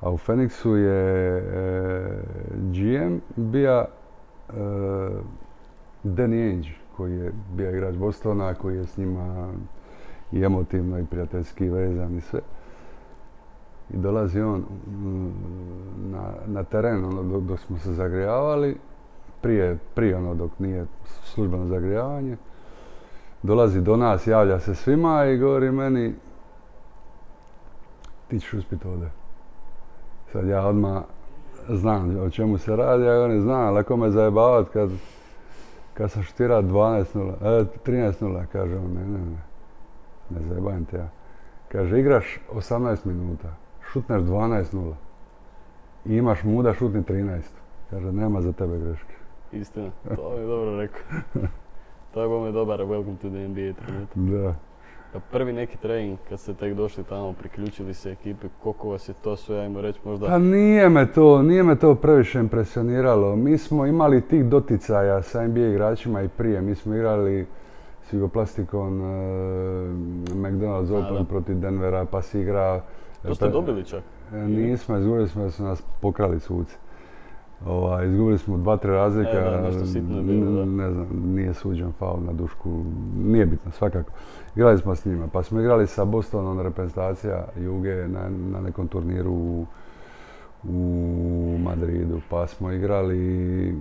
[0.00, 1.42] a u Phoenixu je e,
[2.52, 4.52] GM bija e,
[6.04, 9.48] Danny Ainge, koji je bio igrač Bostona, koji je s njima
[10.32, 12.40] i emotivno i prijateljski vezan i sve.
[13.90, 15.32] I dolazi on mm,
[16.10, 18.76] na, na teren ono, dok, smo se zagrijavali,
[19.40, 20.86] prije, prije ono dok nije
[21.24, 22.36] službeno zagrijavanje.
[23.42, 26.14] Dolazi do nas, javlja se svima i govori meni
[28.28, 29.10] ti ćeš uspjeti ovdje.
[30.32, 31.02] Sad ja odmah
[31.68, 34.90] znam o čemu se radi, ja ne znam, lako me zajebavat kad,
[35.94, 39.51] kad sam štira 12-0, e, 13-0, kaže on, ne, ne, ne,
[40.34, 41.08] ne zajebavam te ja.
[41.68, 43.54] Kaže, igraš 18 minuta,
[43.92, 44.94] šutneš 12-0
[46.04, 47.40] i imaš muda šutni 13.
[47.90, 49.14] Kaže, nema za tebe greške.
[49.52, 51.02] Istina, to je dobro rekao.
[52.14, 54.16] to je bome dobar welcome to the NBA trenutak.
[54.16, 54.54] Da.
[55.12, 59.14] Pa prvi neki trening kad ste tek došli tamo, priključili se ekipi, koliko vas je
[59.22, 60.26] to sve, ajmo reći možda...
[60.26, 63.36] Pa nije me to, nije me to previše impresioniralo.
[63.36, 66.60] Mi smo imali tih doticaja sa NBA igračima i prije.
[66.60, 67.46] Mi smo igrali
[68.02, 69.06] s Jugoplastikon, uh,
[70.34, 71.24] McDonald's Open da.
[71.24, 72.80] protiv Denvera, pa si igra...
[73.22, 74.02] To ste dobili čak.
[74.32, 76.76] E, Nismo, izgubili smo jer su nas pokrali suci.
[77.66, 79.30] Ovaj, izgubili smo dva, tri razlika.
[79.30, 80.62] E, da, nešto sitno je bilo, da.
[80.62, 82.82] N- Ne znam, nije suđen faul na dušku,
[83.18, 84.10] nije bitno, svakako.
[84.56, 89.32] Igrali smo s njima, pa smo igrali sa Bostonom reprezentacija Juge na, na nekom turniru
[89.32, 89.66] u,
[90.64, 90.78] u
[91.58, 93.74] Madridu, pa smo igrali e,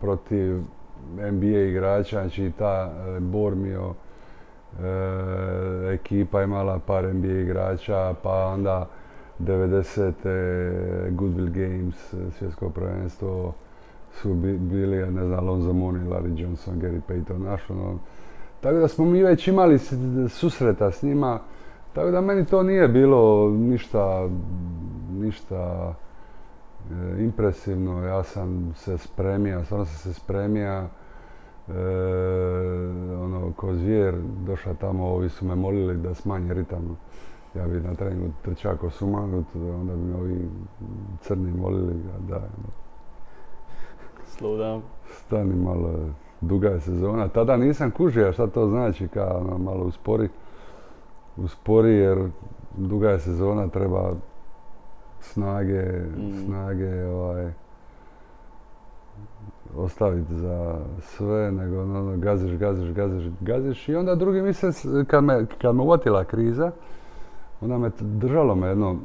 [0.00, 0.56] protiv
[1.32, 3.94] NBA igrača, znači ta e, Bormio
[4.80, 4.84] e,
[5.94, 8.88] ekipa imala par NBA igrača, pa onda
[9.38, 10.12] 90.
[11.10, 13.52] Goodwill Games, e, svjetsko prvenstvo,
[14.12, 17.98] su bi- bili, ne znam, Alonzo Mooney, Larry Johnson, Gary Payton, naš ono.
[18.60, 19.78] Tako da smo mi već imali
[20.28, 21.38] susreta s njima,
[21.92, 24.28] tako da meni to nije bilo ništa,
[25.12, 26.09] ništa e,
[27.18, 28.04] impresivno.
[28.04, 30.86] Ja sam se spremio, stvarno sam se spremio,
[31.68, 31.72] e,
[33.20, 34.14] ono, ko zvijer,
[34.46, 36.96] došao tamo, ovi su me molili da smanje ritam.
[37.54, 40.50] Ja bi na treningu trčao ko sumanut, onda bi me ovi
[41.20, 42.70] crni molili da, da ono,
[44.26, 44.80] Slow down.
[45.06, 45.94] stani malo,
[46.40, 47.28] duga je sezona.
[47.28, 50.28] Tada nisam kužio šta to znači, kao ono, malo uspori.
[51.36, 52.28] Uspori jer
[52.76, 54.14] duga je sezona, treba
[55.20, 55.82] snage,
[56.16, 56.44] Mm.
[56.44, 57.52] snage ovaj,
[59.76, 65.46] ostaviti za sve, nego ono, gaziš, gaziš, gaziš, gaziš i onda drugi mjesec kad me,
[65.62, 66.70] kad me uvatila kriza,
[67.60, 68.96] onda me držalo me jedno,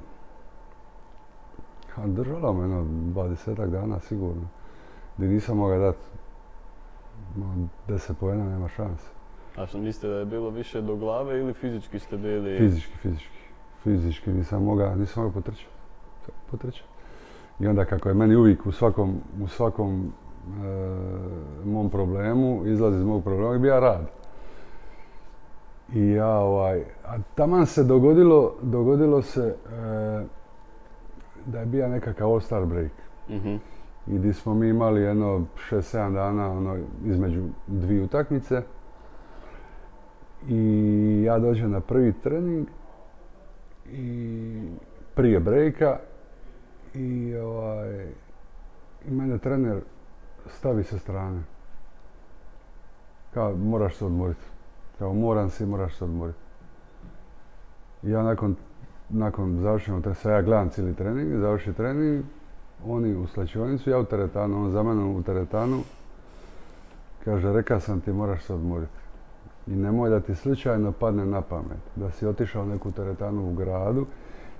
[2.05, 4.47] držalo me jedno 20 dana sigurno,
[5.17, 6.05] gdje nisam mogao dati
[7.35, 9.09] no, 10 pojena, nema šanse.
[9.57, 12.57] A što mislite da je bilo više do glave ili fizički ste bili...
[12.57, 13.37] Fizički, fizički.
[13.83, 15.74] Fizički nisam mogao, nisam mogao potrčati.
[16.51, 16.95] Potrčati.
[17.59, 20.09] I onda kako je meni uvijek u svakom, u svakom e,
[21.65, 24.07] mom problemu, izlaz iz mog problema je bio rad.
[25.93, 29.55] I ja ovaj, a taman se dogodilo, dogodilo se e,
[31.45, 32.91] da je bio nekakav all-star break.
[33.29, 33.55] Mhm.
[34.07, 38.61] I di smo mi imali jedno 6-7 dana ono, između dvije utakmice.
[40.47, 42.67] I ja dođem na prvi trening
[43.91, 44.61] i
[45.15, 45.99] prije brejka
[46.95, 48.07] i, ovaj,
[49.07, 49.81] mene trener
[50.47, 51.41] stavi sa strane.
[53.33, 54.45] Kao, moraš se odmoriti.
[54.99, 56.39] Kao, moram si, moraš se odmoriti.
[58.03, 58.55] Ja nakon,
[59.09, 62.23] nakon završenog tresa, ja gledam cijeli trening, završi trening,
[62.85, 65.81] oni u slačionicu, ja u teretanu, on za mnom u teretanu.
[67.23, 68.93] Kaže, reka sam ti, moraš se odmoriti.
[69.67, 74.05] I nemoj da ti slučajno padne na pamet da si otišao neku teretanu u gradu,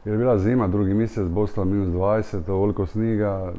[0.06, 3.54] jer je bila zima, drugi mjesec, Boston minus 20, ovoliko sniga.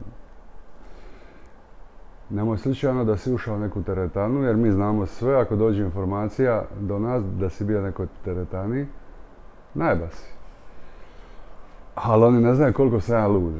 [2.30, 6.64] Nemoj slučajno da si ušao u neku teretanu, jer mi znamo sve, ako dođe informacija
[6.80, 8.86] do nas da si bio nekoj teretani,
[9.74, 10.32] najba si.
[11.94, 13.54] Ali oni ne znaju koliko sam ja lud.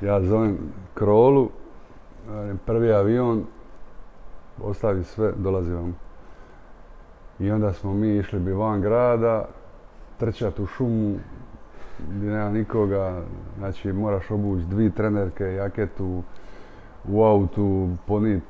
[0.00, 0.58] Ja zovem
[0.94, 1.50] Krolu,
[2.66, 3.44] prvi avion,
[4.62, 5.96] ostavi sve, dolazi vam.
[7.38, 9.48] I onda smo mi išli bi van grada,
[10.18, 11.16] trčati u šumu,
[12.08, 13.22] gdje nema nikoga,
[13.58, 16.22] znači moraš obući dvi trenerke, jaketu,
[17.08, 18.44] u autu, ponit e,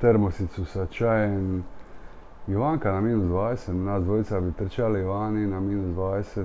[0.00, 1.64] termosicu sa čajem.
[2.46, 6.44] Ivanka na minus 20, nas dvojica bi trčali vani na minus 20,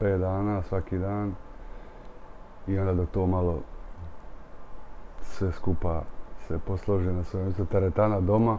[0.00, 1.34] 5 dana svaki dan.
[2.66, 3.58] I onda dok to malo
[5.22, 6.02] sve skupa
[6.48, 8.58] se posloži na mjestu, teretana doma,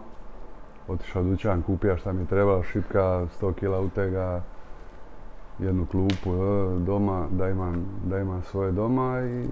[0.88, 4.41] otišao dućan, kupio šta mi je trebalo, šipka, 100 kila utega,
[5.60, 9.46] jednu klupu e, doma, da imam, da imam svoje doma i,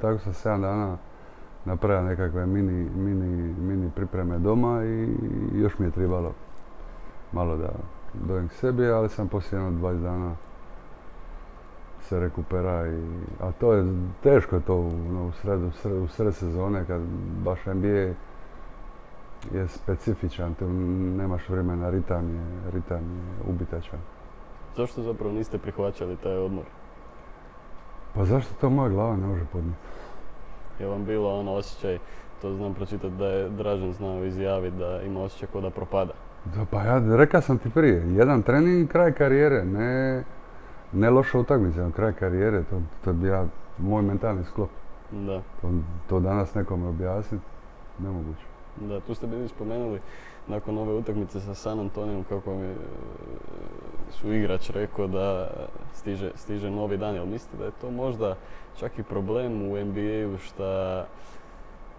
[0.00, 0.96] tako sam 7 dana
[1.64, 5.08] napravio nekakve mini, mini, mini pripreme doma i
[5.54, 6.32] još mi je trebalo
[7.32, 7.68] malo da
[8.14, 10.34] dojem sebi, ali sam poslije jedno 20 dana
[12.00, 12.84] se rekupera
[13.40, 13.84] a to je
[14.22, 15.70] teško to u, sredu,
[16.04, 17.00] u sred sezone kad
[17.44, 18.12] baš NBA
[19.52, 20.68] je specifičan, tu
[21.16, 23.98] nemaš vremena, ritam je, ritam je ubitačan.
[24.76, 26.64] Zašto zapravo niste prihvaćali taj odmor?
[28.14, 29.80] Pa zašto to moja glava ne može podnijeti?
[30.80, 31.98] Je vam bilo ono osjećaj,
[32.42, 36.12] to znam pročitati da je Dražen znao izjaviti da ima osjećaj kao da propada?
[36.44, 40.24] Da, pa ja rekao sam ti prije, jedan trening kraj karijere, ne,
[40.92, 43.44] ne loša utakmica, kraj karijere, to, to je ja,
[43.78, 44.70] moj mentalni sklop.
[45.10, 45.42] Da.
[45.60, 45.70] To,
[46.08, 47.44] to danas nekome objasniti,
[47.98, 48.55] nemoguće.
[48.80, 50.00] Da, tu ste bili spomenuli
[50.48, 52.74] nakon ove utakmice sa San Antonijom kako mi e,
[54.10, 55.50] su igrač rekao da
[55.94, 58.36] stiže, stiže novi dan, jel mislite da je to možda
[58.78, 61.04] čak i problem u NBA-u što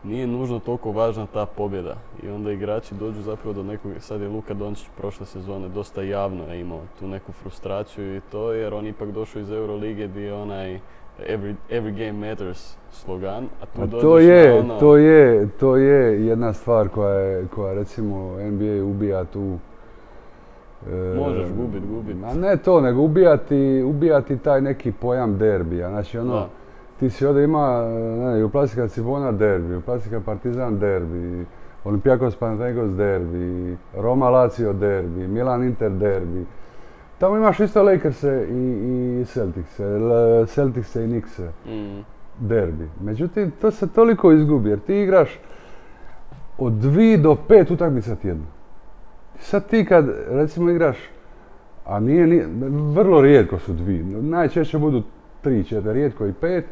[0.03, 1.95] nije nužno toliko važna ta pobjeda?
[2.23, 6.53] I onda igrači dođu zapravo do nekog, sad je Luka Dončić prošle sezone dosta javno
[6.53, 10.79] imao tu neku frustraciju i to jer on ipak došao iz Eurolige gdje je onaj
[11.25, 14.79] every, every game matters slogan, a tu dođeš to je, ono...
[14.79, 19.57] To je, to je jedna stvar koja, je, koja recimo NBA ubija tu
[20.91, 22.17] e, Možeš gubit, gubit.
[22.25, 25.89] A ne to, nego ubijati, ubijati taj neki pojam derbija.
[25.89, 26.45] Znači ono,
[26.99, 27.81] ti si ovdje ima,
[28.17, 31.45] ne, Jugoplastika Cibona derbi, Jugoplastika Partizan derbi,
[31.83, 36.45] Olimpijakos Panathinaikos derbi, Roma Lazio derbi, Milan Inter derbi.
[37.19, 39.83] Tamo imaš isto Lakers-e i, i Celtics-e,
[40.47, 41.71] Celtics-e i Knicks-e.
[41.71, 42.03] Mm.
[42.39, 42.89] Derbi.
[43.01, 45.39] Međutim, to se toliko izgubi jer ti igraš
[46.57, 48.45] od dvi do pet utakmica tjedno.
[49.39, 50.97] Sad ti kad recimo igraš,
[51.85, 52.47] a nije, nije
[52.93, 55.03] vrlo rijetko su dvi, najčešće budu
[55.41, 56.65] tri, četiri, rijetko i pet,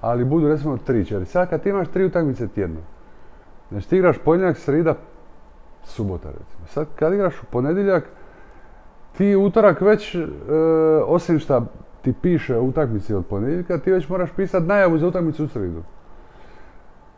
[0.00, 1.26] ali budu recimo tri, četiri.
[1.26, 2.80] Sad kad ti imaš tri utakmice tjedno,
[3.70, 4.94] znači ti igraš ponedjeljak, srida,
[5.84, 6.66] subota recimo.
[6.66, 8.04] Sad kad igraš u ponedjeljak,
[9.16, 10.20] ti utorak već, e,
[11.06, 11.62] osim što
[12.02, 15.82] ti piše o utakmici od ponedjeljka, ti već moraš pisati najavu za utakmicu u sridu.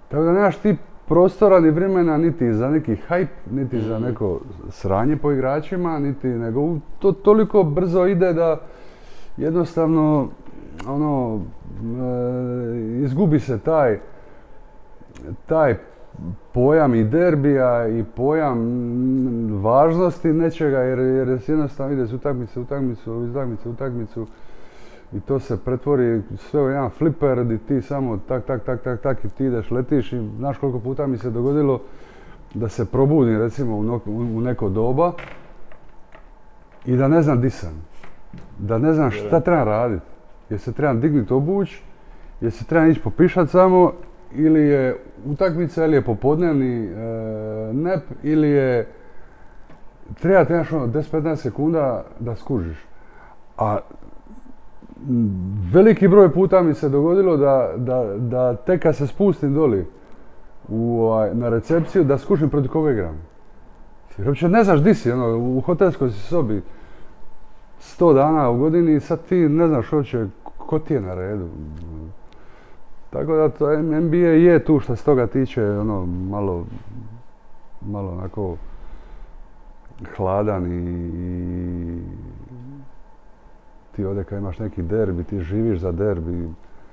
[0.08, 0.76] Tako da nemaš ti
[1.08, 4.04] prostora ni vremena niti za neki hype, niti za mhm.
[4.04, 8.60] neko sranje po igračima, niti nego to toliko brzo ide da
[9.36, 10.28] jednostavno
[10.86, 13.98] ono e, izgubi se taj
[15.46, 15.76] taj
[16.52, 18.58] pojam i derbija i pojam
[19.62, 24.26] važnosti nečega jer, jer jednostavno ide iz utakmice, utakmicu, iz utakmice, utakmicu
[25.12, 29.00] i to se pretvori sve u jedan fliper gdje ti samo tak, tak, tak, tak,
[29.00, 31.80] tak i ti ideš, letiš i znaš koliko puta mi se dogodilo
[32.54, 35.12] da se probudim recimo u, neko doba
[36.86, 37.84] i da ne znam di sam.
[38.58, 40.06] Da ne znam šta trebam raditi.
[40.50, 41.82] Jer se trebam dignuti obuć,
[42.40, 43.92] jer se trebam ići popišat samo
[44.34, 46.90] ili je utakmica ili je popodnevni e,
[47.72, 48.86] nep ili je
[50.20, 52.86] treba ti ono 10-15 sekunda da skužiš.
[53.58, 53.78] A
[55.72, 59.86] veliki broj puta mi se dogodilo da, da, da tek kad se spustim doli
[60.68, 63.16] u, ovaj, na recepciju da skušim protiv koga igram.
[64.18, 66.62] Jer uopće ne znaš di si, ono, u hotelskoj si sobi.
[67.78, 70.26] sto dana u godini i sad ti ne znaš uopće
[70.56, 71.48] ko ti je na redu.
[73.10, 76.66] Tako da to NBA je tu što se toga tiče ono malo,
[77.80, 78.56] malo onako
[80.16, 80.76] hladan i,
[81.14, 82.02] i
[83.96, 86.48] ti ovdje kad imaš neki derbi, ti živiš za derbi.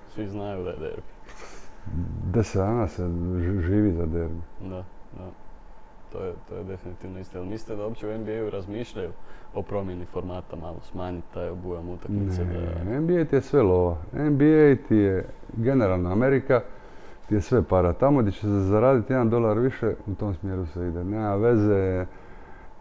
[0.10, 1.02] Svi znaju da je derbi.
[2.34, 4.42] Deset dana se ži- živi za derbi.
[4.62, 4.84] Da,
[5.18, 5.32] da.
[6.16, 7.38] To je, to je definitivno isto.
[7.38, 9.10] Jel mislite da uopće u NBA-u razmišljaju
[9.54, 12.44] o promjeni formata, malo smanjiti taj obujam utakmice?
[12.44, 12.84] Da...
[12.84, 13.98] Ne, NBA ti je sve lova.
[14.14, 16.62] NBA ti je generalna Amerika,
[17.30, 17.94] ti je sve para.
[17.94, 21.04] Tamo gdje će se zaraditi jedan dolar više, u tom smjeru se ide.
[21.04, 22.06] Nema veze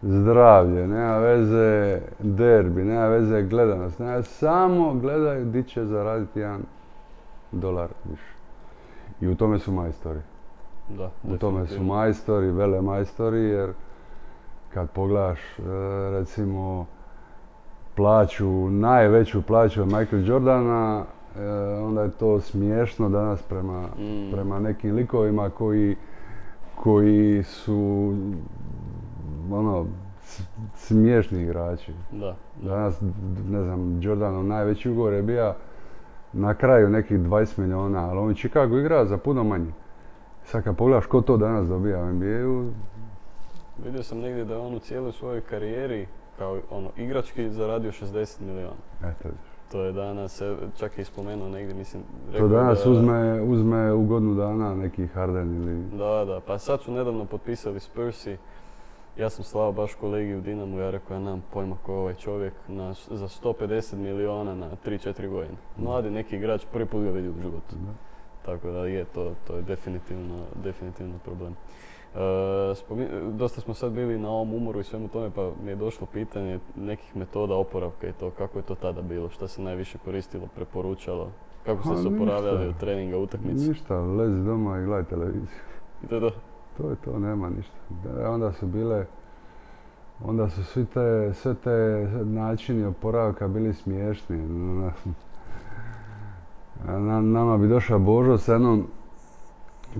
[0.02, 3.98] zdravlje, nema veze derbi, nema veze gledanost.
[3.98, 6.62] Nema, samo gledaju gdje će zaraditi jedan
[7.52, 8.34] dolar više.
[9.20, 10.20] I u tome su majstori.
[10.88, 13.70] Da, U tome su majstori, vele majstori, jer
[14.74, 15.62] kad pogledaš e,
[16.10, 16.86] recimo
[17.94, 21.04] plaću, najveću plaću od Michael Jordana,
[21.38, 24.30] e, onda je to smiješno danas prema, Mm.
[24.32, 25.96] prema nekim likovima koji,
[26.74, 28.12] koji su
[29.52, 29.86] ono,
[30.76, 31.92] smiješni igrači.
[32.12, 32.70] Da, da.
[32.70, 33.00] Danas,
[33.50, 35.54] ne znam, Jordanov najveći ugovor je bio
[36.32, 39.72] na kraju nekih 20 milijuna, ali on u Chicago igra za puno manje.
[40.44, 42.70] Sad kad pogledaš ko to danas dobija u NBA-u,
[43.84, 46.06] Vidio sam negdje da je on u cijeloj svojoj karijeri
[46.38, 48.76] kao ono igrački zaradio 60 milijuna.
[49.02, 49.28] eto,
[49.72, 50.42] To je danas,
[50.76, 52.02] čak je i spomenuo negdje, mislim,
[52.38, 55.98] to danas da, uzme, uzme u godinu dana neki Harden ili...
[55.98, 58.36] Da, da, pa sad su nedavno potpisali Spursi.
[59.18, 62.14] Ja sam slao baš kolegi u Dinamu, ja rekao ja nemam pojma ko je ovaj
[62.14, 65.56] čovjek na, za 150 milijuna na 3-4 godine.
[65.76, 67.76] Mladi neki igrač, prvi put ga vidi u životu.
[68.44, 71.52] Tako da je, to, to je definitivno, definitivno problem.
[71.52, 72.18] E,
[72.74, 76.06] spomi- dosta smo sad bili na ovom umoru i svemu tome, pa mi je došlo
[76.12, 80.46] pitanje nekih metoda oporavka i to kako je to tada bilo, šta se najviše koristilo,
[80.54, 81.28] preporučalo,
[81.66, 83.68] kako ste Pa se oporavljali od treninga, utakmice.
[83.68, 85.46] Ništa, lezi doma i gledaj televiziju.
[86.04, 86.30] I to je to.
[86.76, 87.76] To je to, nema ništa.
[88.04, 89.06] Da, onda su bile,
[90.24, 94.36] onda su svi te, sve te načini oporavka bili smiješni.
[96.86, 98.86] Na- na- nama bi došao Božo sa jednom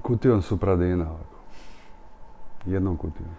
[0.02, 1.34] kutijom supradina ovako.
[2.66, 3.30] Jednom kutijom.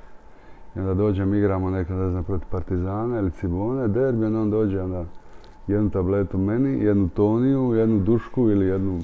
[0.75, 4.81] I onda dođem, igramo neka, ne znam, protiv Partizana ili Cibone, derbi, onda on dođe
[4.81, 5.05] onda
[5.67, 8.99] jednu tabletu meni, jednu toniju, jednu dušku ili jednu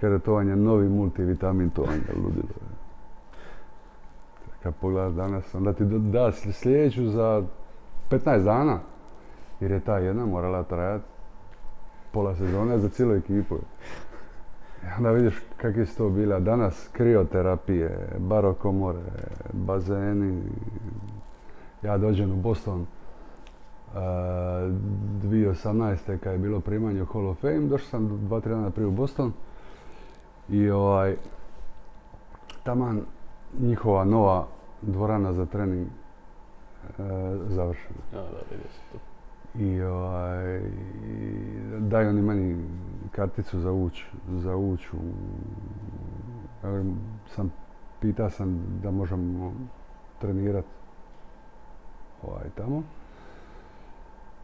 [0.00, 2.48] Kaže, to je novi multivitamin, to je ludilo.
[4.62, 7.42] Kad pogledaš danas, onda ti da- da sl- sljedeću za
[8.10, 8.78] 15 dana,
[9.60, 11.04] jer je ta jedna morala trajati
[12.14, 13.54] pola sezone za cijelu ekipu.
[14.82, 18.98] I onda vidiš kakvi su to bili, a danas krioterapije, barokomore,
[19.52, 20.42] bazeni.
[21.82, 22.86] Ja dođem u Boston uh,
[23.94, 26.18] 2018.
[26.18, 28.90] kad je bilo primanje u Hall of Fame, došao sam dva, tri dana prije u
[28.90, 29.32] Boston
[30.48, 31.16] i ovaj,
[32.64, 33.00] taman
[33.60, 34.46] njihova nova
[34.82, 35.90] dvorana za trening e,
[37.48, 38.00] završena.
[38.12, 39.13] Ja, da, vidio sam to.
[39.58, 40.60] I ovaj,
[41.78, 42.64] daju oni meni
[43.10, 44.96] karticu za uć, za uć u,
[47.26, 47.52] sam,
[48.00, 49.52] pita sam da možemo
[50.18, 50.68] trenirati
[52.22, 52.82] ovaj, tamo.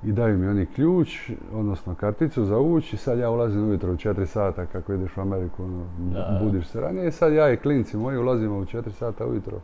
[0.03, 3.97] I daju mi oni ključ, odnosno karticu za uć i sad ja ulazim ujutro u
[3.97, 6.41] 4 sata kako ideš u Ameriku, ono, Da.
[6.43, 7.09] budiš se ranije.
[7.09, 9.61] I sad ja i klinci moji ulazimo u 4 sata ujutro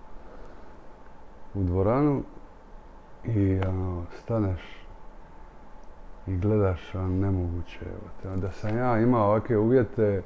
[1.55, 2.23] u dvoranu
[3.25, 4.86] i ono, staneš
[6.27, 7.81] i gledaš, a nemoguće.
[8.37, 10.23] Da sam ja imao ovakve uvjete,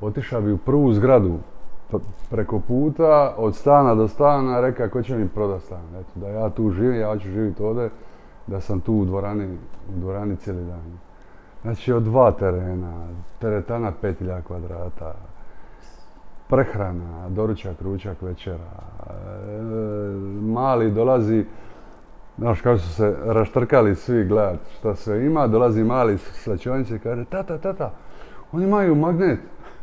[0.00, 1.38] otišao bi u prvu zgradu
[1.90, 1.96] p-
[2.30, 5.82] preko puta, od stana do stana, reka ko će mi prodat stan.
[6.00, 7.90] Eto, da ja tu živim, ja ću živjeti ovdje,
[8.46, 9.58] da sam tu u dvorani,
[9.96, 10.98] u dvorani cijeli dan.
[11.62, 13.06] Znači od dva terena,
[13.38, 15.14] teretana 5000 kvadrata,
[16.48, 18.70] prehrana, doručak, ručak, večera.
[19.06, 19.12] e,
[20.42, 21.44] mali dolazi,
[22.40, 27.24] znaš kako su se raštrkali svi gledat šta sve ima, dolazi mali slačionice i kaže
[27.24, 27.92] tata, tata,
[28.52, 29.40] oni imaju magnet,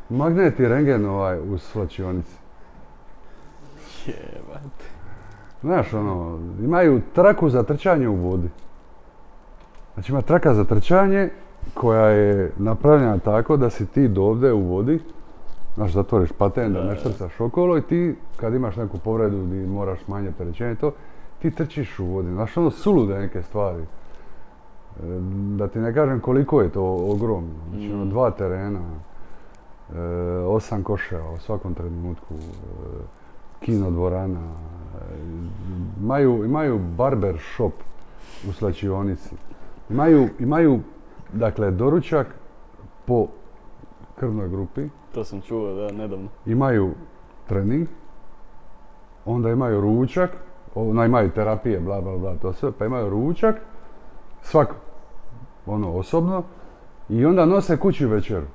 [0.09, 2.35] magnet i rengen ovaj u slačionici.
[4.05, 4.85] Jebate.
[5.61, 8.49] Znaš, ono, imaju traku za trčanje u vodi.
[9.93, 11.29] Znači ima traka za trčanje
[11.73, 14.99] koja je napravljena tako da si ti dovde u vodi,
[15.75, 19.99] znaš, zatvoriš paten da ne štrcaš okolo i ti kad imaš neku povredu gdje moraš
[20.07, 20.91] manje opterećenje i to,
[21.39, 22.29] ti trčiš u vodi.
[22.29, 23.81] Znaš, ono sulude neke stvari.
[23.81, 23.87] E,
[25.57, 27.53] Da ti ne kažem koliko je to ogromno.
[27.69, 28.09] Znači, ono, Mm.
[28.09, 28.79] dva terena,
[29.89, 29.99] e,
[30.39, 32.37] osam koševa u svakom trenutku, e,
[33.59, 34.41] kino dvorana,
[35.99, 37.73] imaju, imaju barber shop
[38.49, 39.35] u slačionici.
[39.89, 40.79] Imaju, imaju,
[41.33, 42.27] dakle, doručak
[43.05, 43.27] po
[44.15, 46.27] krvnoj grupi, To sam čuo, da, nedavno.
[46.45, 46.91] imaju
[47.47, 47.87] trening,
[49.25, 50.29] onda imaju ručak,
[50.81, 53.55] ona imaju terapije, bla, bla, bla, to sve, pa imaju ručak,
[54.41, 54.75] svak,
[55.65, 56.43] ono, osobno,
[57.09, 58.45] i onda nose kući večeru.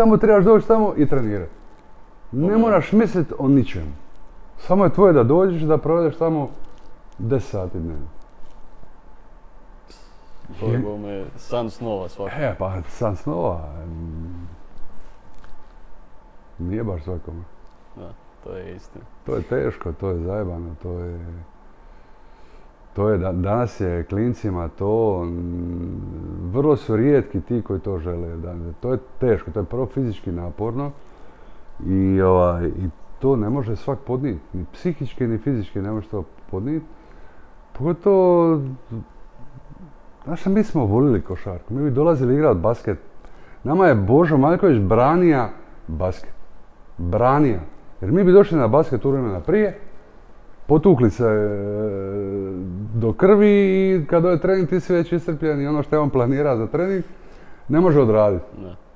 [0.00, 1.52] Samo trebaš doći tamo i trenirati.
[2.32, 3.92] Ne moraš misliti o ničemu.
[4.58, 6.48] Samo je tvoje da dođeš, da provedeš tamo
[7.18, 8.06] 10 sati dnevno.
[10.60, 12.42] To bome san snova svakako.
[12.42, 13.68] E, pa sam snova.
[16.58, 17.42] Nije baš svakome.
[18.44, 19.04] To je istina.
[19.26, 21.18] To je teško, to je zajebano, to je...
[22.92, 28.36] To je, da- danas je klincima to, mm, vrlo su rijetki ti koji to žele.
[28.80, 30.90] To je teško, to je prvo fizički naporno
[31.86, 32.88] i, ovaj, i
[33.18, 36.86] to ne može svak podnijeti, ni psihički ni fizički ne može to podnijeti.
[37.78, 38.60] Pogotovo,
[40.24, 42.98] znaš mi smo volili košarku, mi bi dolazili igrati basket.
[43.64, 45.50] Nama je Božo Maljković branija
[45.88, 46.34] basket.
[46.98, 47.60] Branija.
[48.00, 49.78] Jer mi bi došli na basket vremena prije,
[50.66, 51.48] potukli se e,
[52.94, 56.10] do krvi i kad je trening ti si već iscrpljen i ono što je on
[56.10, 57.04] planira za trening
[57.68, 58.44] ne može odraditi.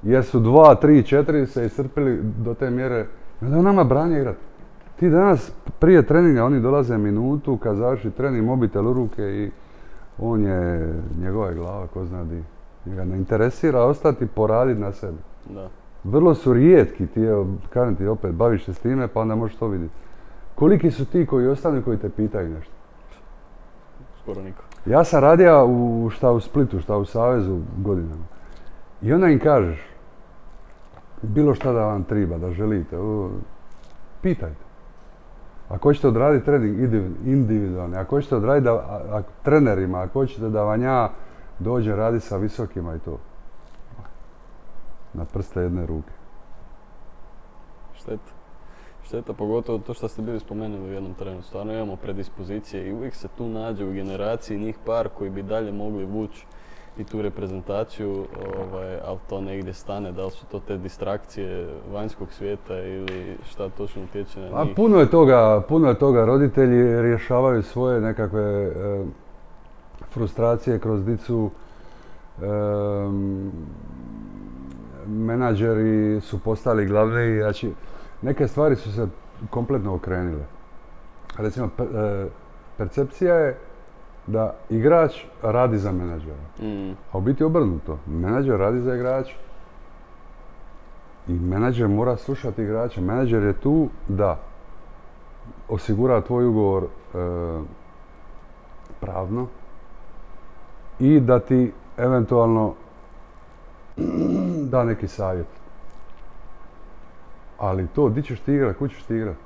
[0.02, 3.07] Jer su dva, tri, četiri se iscrpili do te mjere.
[3.42, 4.38] I onda on nama branje igrati.
[4.98, 9.50] Ti danas prije treninga oni dolaze minutu kad završi trening mobitel u ruke i
[10.18, 12.42] on je, njegova je glava ko zna di.
[12.86, 15.18] Njega ne interesira ostati poraditi na sebi.
[15.55, 15.68] Da.
[16.05, 19.57] Vrlo su rijetki ti, evo, kažem ti opet, baviš se s time pa onda možeš
[19.57, 19.94] to vidjeti.
[20.55, 22.72] Koliki su ti koji ostanu koji te pitaju nešto?
[24.22, 24.62] Skoro niko.
[24.86, 28.24] Ja sam radio u šta u Splitu, šta u Savezu godinama.
[29.02, 29.80] I onda im kažeš,
[31.22, 33.30] bilo šta da vam triba, da želite, o,
[34.22, 34.64] pitajte.
[35.68, 40.48] Ako hoćete odraditi trening indivi- individualni, ako hoćete odraditi da, a- a- trenerima, ako hoćete
[40.48, 41.11] da vam ja
[41.59, 43.18] dođem raditi sa visokima i to.
[45.15, 46.12] Na prste jedne ruke.
[47.95, 48.33] Šteta.
[49.05, 51.43] Šteta, pogotovo to što ste bili spomenuli u jednom trenu.
[51.43, 55.73] Stvarno imamo predispozicije i uvijek se tu nađe u generaciji njih par koji bi dalje
[55.73, 56.47] mogli vući
[56.99, 58.27] i tu reprezentaciju,
[58.62, 60.12] ovaj, ali to negdje stane.
[60.12, 64.73] Da li su to te distrakcije vanjskog svijeta ili šta točno utječe na A njih?
[64.77, 66.25] puno je toga, puno je toga.
[66.25, 69.05] Roditelji rješavaju svoje nekakve e,
[70.12, 71.51] frustracije kroz dicu.
[72.43, 73.53] em,
[75.07, 77.72] menadžeri su postali glavni, znači
[78.22, 79.09] neke stvari su se
[79.50, 80.44] kompletno okrenile.
[81.38, 82.26] Recimo, e,
[82.76, 83.59] percepcija je
[84.26, 86.44] da igrač radi za menadžera.
[86.61, 87.98] Mm, A u biti obrnuto.
[88.07, 89.34] Menadžer radi za igrača.
[91.28, 93.00] I menadžer mora slušati igrača.
[93.00, 94.38] Menadžer je tu da
[95.68, 96.88] osigura tvoj ugovor e,
[99.00, 99.46] pravno
[100.98, 102.74] i da ti eventualno
[104.70, 105.47] da neki savjet.
[107.59, 109.36] Ali to, di ćeš ti igrat, kući ćeš ti igrat.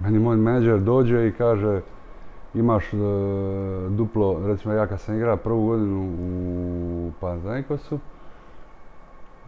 [0.00, 1.80] Meni moj menadžer dođe i kaže
[2.54, 2.96] imaš e,
[3.88, 7.98] duplo, recimo ja kad sam igrao prvu godinu u Panathinaikosu,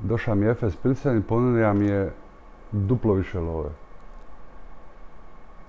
[0.00, 2.12] došao mi je Efes Pilsen i ponudio mi je
[2.72, 3.70] duplo više love.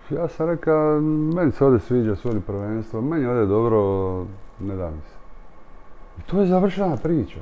[0.10, 1.02] Ja sam rekao,
[1.36, 3.80] meni se ovdje sviđa, svoj prvenstvo, meni ovdje dobro,
[4.60, 5.16] ne da mi se.
[6.20, 7.40] I to je završena priča.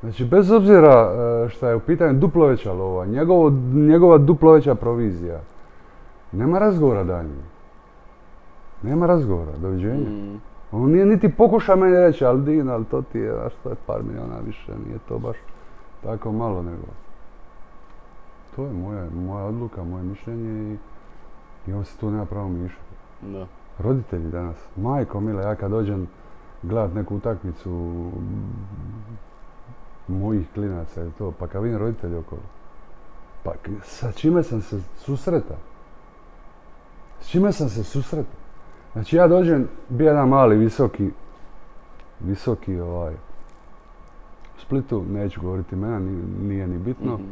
[0.00, 4.74] Znači, bez obzira e, šta je u pitanju duplo veća lova, njegovo, njegova duplo veća
[4.74, 5.40] provizija,
[6.32, 7.44] nema razgovora daljnjeg.
[8.82, 10.10] Nema razgovora, doviđenja.
[10.10, 10.40] mm,
[10.72, 13.76] On nije niti pokušao meni reći, ali Din, ali to ti je, a što je
[13.86, 15.36] par miliona više, nije to baš
[16.02, 16.86] tako malo nego.
[18.56, 20.76] To je moja, moja odluka, moje mišljenje i,
[21.70, 22.94] i on se tu nema pravo mišati.
[23.22, 23.46] da.
[23.78, 26.08] Roditelji danas, majko mila, ja kad dođem
[26.62, 27.94] gledat neku utakmicu
[30.10, 32.42] mojih klinaca i to, pa kad vidim roditelji okolo,
[33.44, 33.52] pa
[33.82, 35.56] sa čime sam se susretao?
[37.20, 38.40] S čime sam se susretao?
[38.92, 41.10] Znači ja dođem, bio jedan mali, visoki,
[42.20, 43.14] visoki ovaj,
[44.56, 47.24] u Splitu, neću govoriti imena, ni- nije ni bitno, Mhm.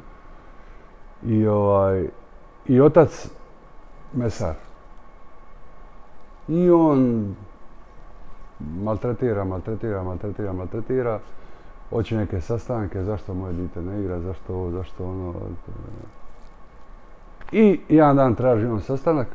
[1.25, 2.09] i ovaj,
[2.67, 3.29] i otac
[4.13, 4.55] mesar.
[6.49, 7.35] I on
[8.61, 11.21] maltretira, maltretira, maltretira, maltretira.
[11.91, 15.35] Hoće neke sastanke, zašto moje dite ne igra, zašto ovo, zašto ono.
[17.53, 19.29] I jedan dan traži on sastanak.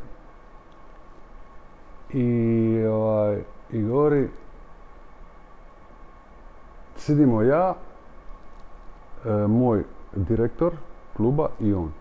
[2.14, 3.42] I, ovaj,
[3.72, 4.30] i govori,
[6.98, 7.74] sidimo ja,
[9.26, 9.84] e, moj
[10.16, 10.74] direktor
[11.18, 11.92] kluba i on.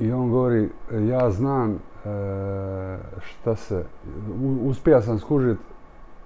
[0.00, 0.68] I on govori,
[1.08, 1.78] ja znam e,
[3.20, 3.84] šta se,
[4.62, 5.58] uspija sam skužit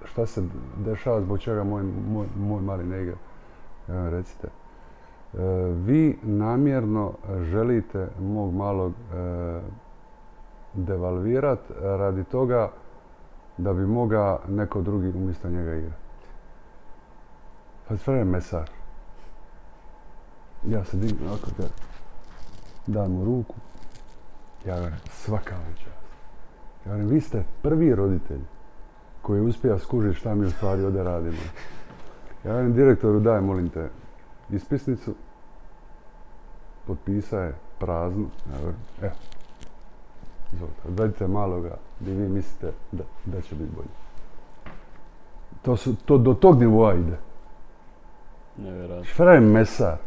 [0.05, 0.43] šta se
[0.77, 3.15] dešava, zbog čega moj, moj, moj mali igra.
[3.87, 5.37] Vam recite, e,
[5.85, 9.61] vi namjerno želite mog malog e,
[10.73, 12.71] devalvirat radi toga
[13.57, 16.01] da bi moga neko drugi umjesto njega igrati.
[17.87, 18.69] Pa sve mesar.
[20.67, 21.65] Ja se dignem ga
[22.87, 23.55] dam mu ruku.
[24.65, 26.05] Ja govorim, svaka vam čast.
[26.85, 28.41] Ja govorim, vi ste prvi roditelj
[29.21, 31.37] koji uspio skužiti šta mi u stvari ovdje radimo.
[32.43, 33.89] Ja govorim direktoru, daj molim te
[34.49, 35.15] ispisnicu.
[36.87, 38.25] Potpisa je prazno.
[38.51, 38.59] Ja
[39.01, 39.13] evo.
[40.53, 43.87] Izvolite, odvedite maloga gdje vi mislite da, da će biti bolje.
[45.61, 47.17] To, su, to do tog nivoa ide.
[48.57, 49.03] Nevjerojatno.
[49.03, 49.97] Šfra je mesar.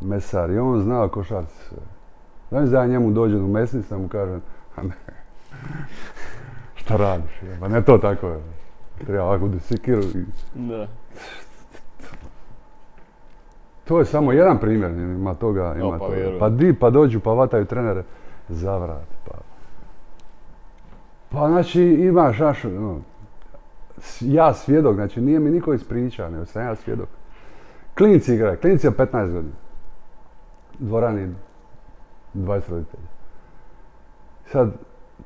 [0.00, 0.50] Mesar.
[0.50, 1.78] I on zna o košarci sve.
[2.48, 4.42] Znam da ja njemu dođem u mesnicu, da mu kažem,
[4.76, 4.94] a ne,
[6.94, 7.30] šta radiš?
[7.60, 8.40] Pa ne to tako je.
[8.98, 10.02] Treba ovako da sikiru.
[10.02, 10.24] i-
[10.56, 10.86] Da.
[13.84, 16.16] To je samo jedan primjer, ima toga, ima pa toga.
[16.38, 18.02] Pa di, pa dođu, pa vataju trenere
[18.48, 19.06] za vrat.
[19.24, 19.32] Pa,
[21.30, 23.00] pa znači imaš naš, no,
[23.98, 27.08] s- ja svjedok, znači nije mi niko ispričao, nego sam ja svjedok.
[27.94, 29.54] Klinci igraju, klinci od 15 godina.
[30.78, 31.34] Dvorani
[32.34, 33.02] 20 roditelja.
[34.46, 34.72] Sad,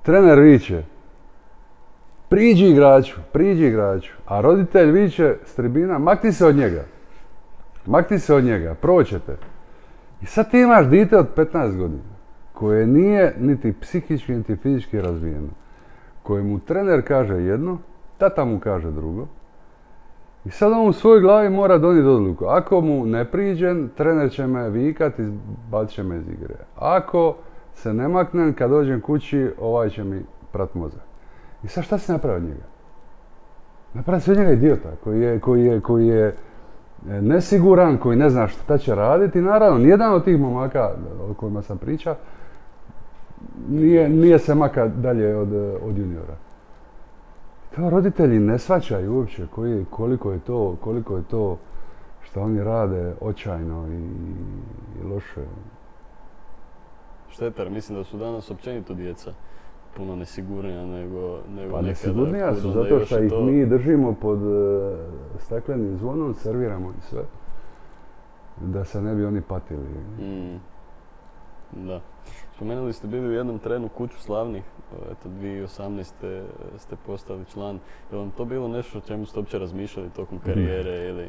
[0.03, 0.85] trener viče,
[2.29, 6.85] priđi igraču, priđi igraču, a roditelj viče s tribina, makni se od njega.
[7.87, 9.37] Makni se od njega, proćete.
[10.23, 12.17] I sad ti imaš dite od 15 godina,
[12.53, 15.49] koje nije niti psihički, niti fizički razvijeno.
[16.23, 17.79] Kojemu trener kaže jedno,
[18.19, 19.27] tata mu kaže drugo.
[20.45, 22.45] I sad on u svojoj glavi mora donijeti odluku.
[22.45, 25.23] Ako mu ne priđem, trener će me vikat i
[25.71, 26.55] bacit će me iz igre.
[26.77, 27.37] Ako
[27.75, 30.23] se ne maknem, kad dođem kući, ovaj će mi
[30.53, 31.06] prat mozak.
[31.67, 32.65] I sad šta si napravio od njega?
[33.95, 38.31] Napravio si od njega idiota koji je, koji je, koji je e, nesiguran, koji ne
[38.31, 39.41] zna šta će raditi.
[39.41, 40.91] Naravno, nijedan od tih momaka
[41.31, 42.17] o kojima sam priča
[43.69, 46.37] nije, nije se maka dalje od, e, od juniora.
[47.75, 51.59] To roditelji ne shvaćaju uopće koji, koliko je to, koliko je to
[52.23, 54.01] što oni rade očajno i,
[55.01, 55.45] i loše.
[57.29, 59.33] Šteta, jer mislim da su danas općenito djeca
[59.97, 64.39] puno nesigurnija nego, nego Pa nesigurnija su zato što i ih to- mi držimo pod
[64.39, 64.97] e,
[65.39, 67.23] staklenim zvonom, serviramo im sve.
[68.61, 69.89] Da se ne bi oni patili.
[70.19, 70.61] Mm.
[71.87, 72.01] Da.
[72.55, 74.63] Spomenuli ste bili u jednom trenu kuću slavnih,
[75.13, 76.43] eto 2018.
[76.77, 77.79] ste postali član.
[78.13, 81.29] Je vam to bilo nešto o čemu ste uopće razmišljali tokom karijere ili...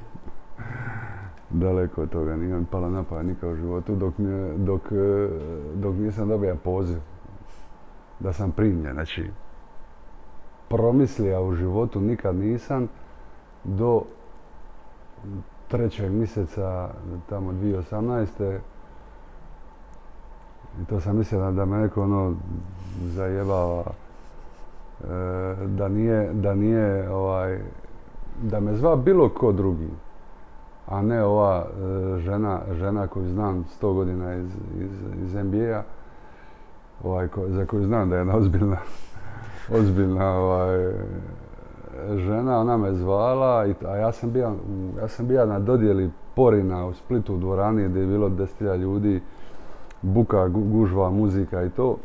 [1.49, 5.29] Daleko od toga, nije mi pala na pamet nikad u životu dok, ne- dok, e,
[5.75, 6.97] dok nisam dobio poziv
[8.19, 8.93] da sam primljen.
[8.93, 9.29] Znači,
[10.69, 12.87] promislija u životu nikad nisam
[13.63, 14.01] do
[15.67, 16.89] trećeg mjeseca,
[17.29, 18.59] tamo 2018.
[20.81, 22.35] I to sam mislio da- me neko ono
[23.03, 25.07] zajebava, e,
[25.65, 27.59] da nije, da nije ovaj,
[28.41, 29.89] da me zva bilo ko drugi
[30.87, 34.49] a ne ova e, žena, žena koju znam 100 godina iz,
[34.79, 34.91] iz,
[35.23, 35.83] iz NBA,
[37.03, 38.77] ovaj, za koju znam da je jedna ozbiljna,
[39.71, 40.91] ozbiljna ovaj,
[42.15, 44.53] žena, ona me zvala, i, a ja sam, bio,
[45.01, 49.21] ja sam bio na dodjeli Porina u Splitu u dvorani gdje je bilo 10.000 ljudi,
[50.01, 51.97] buka, gu- gužva, muzika i to.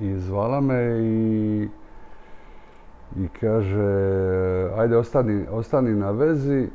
[0.00, 1.68] I zvala me i,
[3.16, 3.82] i kaže,
[4.76, 6.68] ajde ostani, ostani na vezi,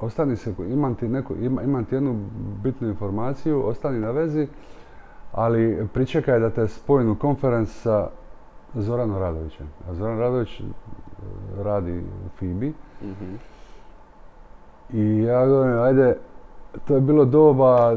[0.00, 2.16] ostani se, imam ti, neku, ima- imam ti jednu
[2.62, 4.48] bitnu informaciju, ostani na vezi,
[5.32, 8.08] ali pričekaj da te spojim u konferens sa
[8.74, 9.66] Zoranom Radovićem.
[9.90, 10.64] A Zoran Radović e,
[11.62, 12.72] radi u FIBI
[13.02, 13.34] Mhm.
[14.92, 16.16] i ja govorim, ajde,
[16.84, 17.96] to je bilo doba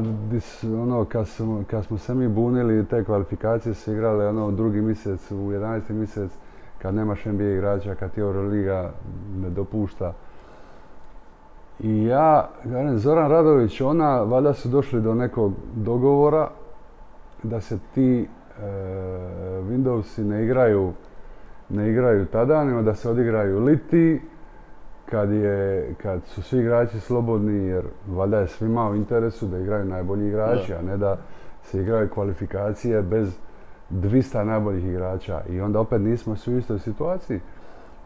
[0.82, 4.80] ono, kad, smo, kad smo se mi bunili, te kvalifikacije su igrale ono, u drugi
[4.80, 5.90] mjesec, u 11.
[5.90, 6.30] mjesec,
[6.82, 8.90] kad nemaš NBA igrača, kad ti Euroliga
[9.36, 10.12] ne dopušta.
[11.80, 12.48] I ja,
[12.94, 16.48] Zoran Radović, ona, valjda su došli do nekog dogovora
[17.42, 18.26] da se ti e,
[19.62, 20.92] Windowsi ne igraju,
[21.68, 24.20] ne igraju tada, nego da se odigraju liti,
[25.10, 29.84] kad, je, kad su svi igrači slobodni, jer valjda je svima u interesu da igraju
[29.84, 31.16] najbolji igrači, a ne da
[31.62, 33.38] se igraju kvalifikacije bez
[33.90, 35.42] 200 najboljih igrača.
[35.48, 37.40] I onda opet nismo svi u istoj situaciji.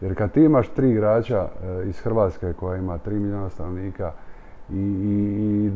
[0.01, 4.11] Jer kad ti imaš tri igrača e, iz Hrvatske koja ima 3 milijuna stanovnika
[4.73, 5.71] i, i,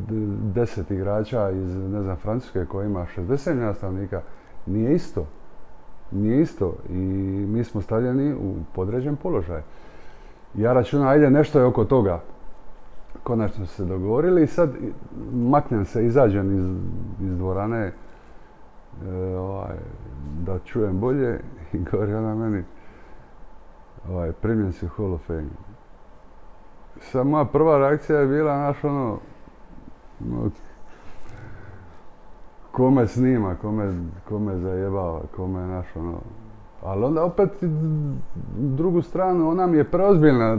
[0.53, 4.21] deset igrača iz, ne znam, Francuske koja ima 60 milijuna stanovnika,
[4.65, 5.25] nije isto.
[6.11, 6.95] Nije isto i
[7.49, 9.61] mi smo stavljeni u podređen položaj.
[10.53, 12.21] Ja računam, ajde, nešto je oko toga.
[13.23, 14.69] Konačno se dogovorili i sad
[15.33, 16.65] maknem se, izađem iz,
[17.29, 17.91] iz dvorane e,
[19.35, 19.75] ovaj,
[20.45, 21.39] da čujem bolje
[21.73, 22.63] i govori ona meni
[24.09, 25.49] ovaj, primjen si u Hall of Fame.
[27.01, 29.17] Sad moja prva reakcija je bila, naš ono,
[30.19, 30.49] no,
[32.71, 33.93] kome snima, kome,
[34.29, 36.17] kome zajebava, kome naš ono.
[36.83, 37.49] Ali onda opet
[38.57, 40.57] drugu stranu, ona mi je preozbiljna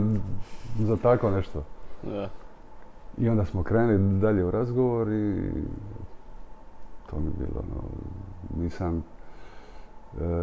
[0.79, 1.63] za tako nešto.
[2.03, 2.29] Da.
[3.17, 5.51] I onda smo krenuli dalje u razgovor i
[7.09, 7.83] to mi je bilo, ono,
[8.63, 9.03] nisam,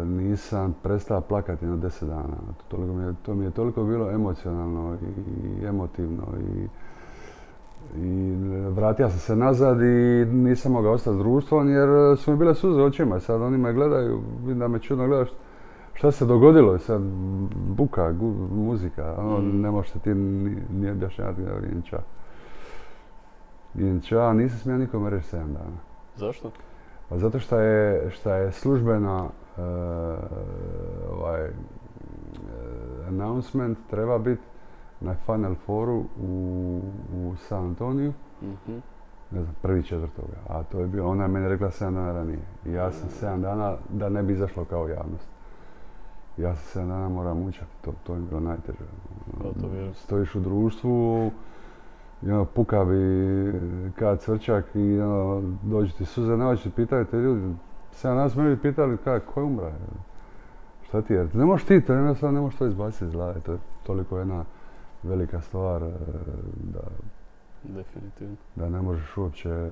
[0.05, 2.37] nisam prestao plakati na deset dana.
[2.67, 4.97] Toliko mi je, to mi je toliko bilo emocionalno
[5.61, 6.67] i, emotivno i,
[8.01, 8.35] i
[8.69, 12.81] vratio sam se nazad i nisam mogao ostati s društvom jer su mi bile suze
[12.81, 13.19] očima.
[13.19, 15.29] Sad oni me gledaju, vidim da me čudno gledaš
[15.93, 17.01] šta se dogodilo, sad
[17.67, 18.13] buka,
[18.51, 19.61] muzika, ono, Mm.
[19.61, 21.99] ne možete ti ni, ni objašnjavati vrijem ča.
[23.75, 25.77] Idem ča, nisam smio nikome reći 7 dana.
[26.15, 26.51] Zašto?
[27.09, 29.27] Pa zato što je, šta je službena
[31.11, 31.51] ovaj, e,
[33.07, 34.41] announcement treba biti
[35.01, 36.81] na Final Fouru u,
[37.15, 38.77] u San Antoniju, Mhm.
[39.31, 40.37] ne znam, prvi četvrtoga.
[40.49, 42.39] A to je bio, ona je meni rekla 7 dana ranije.
[42.65, 45.27] I ja sam 7 dana da ne bi izašlo kao javnost.
[46.37, 48.77] Ja sam 7 dana moram mučati, to, to je bilo najteže.
[49.41, 49.69] To.
[49.93, 51.31] Stojiš u društvu,
[52.21, 52.95] i ono, puka bi
[53.95, 57.55] kad cvrčak i ono, dođu ti suze na oči, pitaju te ljudi,
[57.95, 59.71] sedam nas me bi pitali kako, ko je umra?
[60.87, 61.27] Šta ti je?
[61.33, 64.45] Ne možeš ti, to ne možeš to izbaciti iz glave, to je toliko jedna
[65.03, 65.91] velika stvar e,
[66.63, 66.79] da,
[67.63, 68.35] Definitivno.
[68.55, 69.69] da ne možeš uopće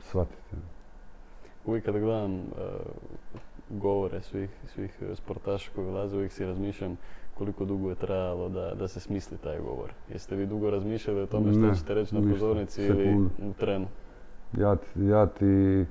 [0.00, 0.56] shvatiti.
[1.66, 2.40] Uvijek kad gledam e,
[3.70, 6.96] govore svih, svih sportaša koji dolaze, uvijek si razmišljam
[7.34, 9.92] koliko dugo je trajalo da, da se smisli taj govor.
[10.08, 13.86] Jeste vi dugo razmišljali o tome što ćete reći na pozornici ili u trenu?
[14.52, 15.84] Ja, ti- ja ti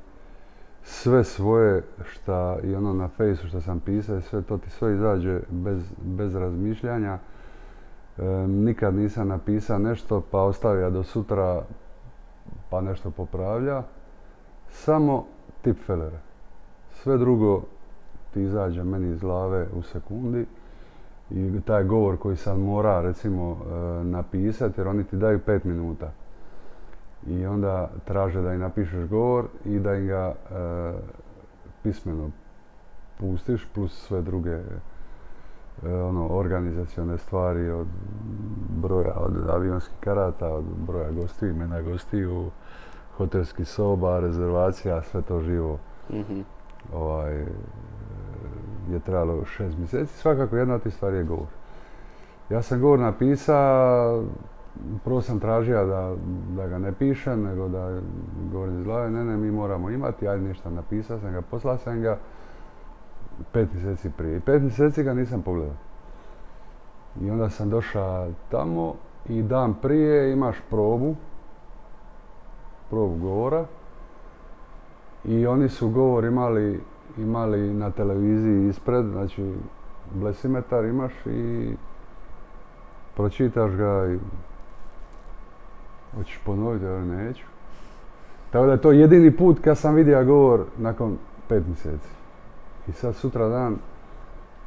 [0.83, 5.39] sve svoje šta i ono na fejsu što sam pisao, sve to ti sve izađe
[5.49, 7.17] bez, bez razmišljanja.
[8.47, 11.61] Nikad nisam napisao nešto pa ostavio do sutra
[12.69, 13.83] pa nešto popravlja.
[14.69, 15.25] Samo
[15.61, 16.19] tipfelere.
[16.93, 17.61] Sve drugo
[18.33, 20.45] ti izađe meni iz glave u sekundi.
[21.29, 26.11] I taj govor koji sam mora recimo e, napisati jer oni ti daju pet minuta
[27.27, 30.93] i onda traže da im napišeš govor i da im ga e,
[31.83, 32.29] pismeno
[33.19, 37.87] pustiš plus sve druge e, ono organizacione stvari od
[38.69, 42.49] broja od avionskih karata, od broja gostiju, imena gostiju,
[43.17, 45.79] hotelskih soba, rezervacija, sve to živo
[46.13, 46.41] Mhm.
[46.93, 47.45] ovaj, e,
[48.91, 50.17] je trajalo šest mjeseci.
[50.17, 51.47] Svakako jedna od tih stvari je govor.
[52.49, 54.23] Ja sam govor napisao,
[55.03, 56.15] prvo sam tražio da,
[56.55, 57.99] da ga ne pišem, nego da
[58.51, 62.01] govorim iz glave, ne, ne, mi moramo imati, ajde ništa, napisao sam ga, poslao sam
[62.01, 62.17] ga
[63.51, 64.37] pet mjeseci prije.
[64.37, 65.75] I pet mjeseci ga nisam pogledao.
[67.21, 68.95] I onda sam došao tamo
[69.29, 71.15] i dan prije imaš probu,
[72.89, 73.65] probu govora,
[75.25, 76.81] i oni su govor imali,
[77.17, 79.53] imali na televiziji ispred, znači
[80.13, 81.73] blesimetar imaš i
[83.15, 84.19] pročitaš ga i
[86.15, 87.45] hoćeš ponoviti, ali neću.
[88.51, 92.09] Tako da je to jedini put kad sam vidio govor nakon pet mjeseci.
[92.87, 93.77] I sad sutra dan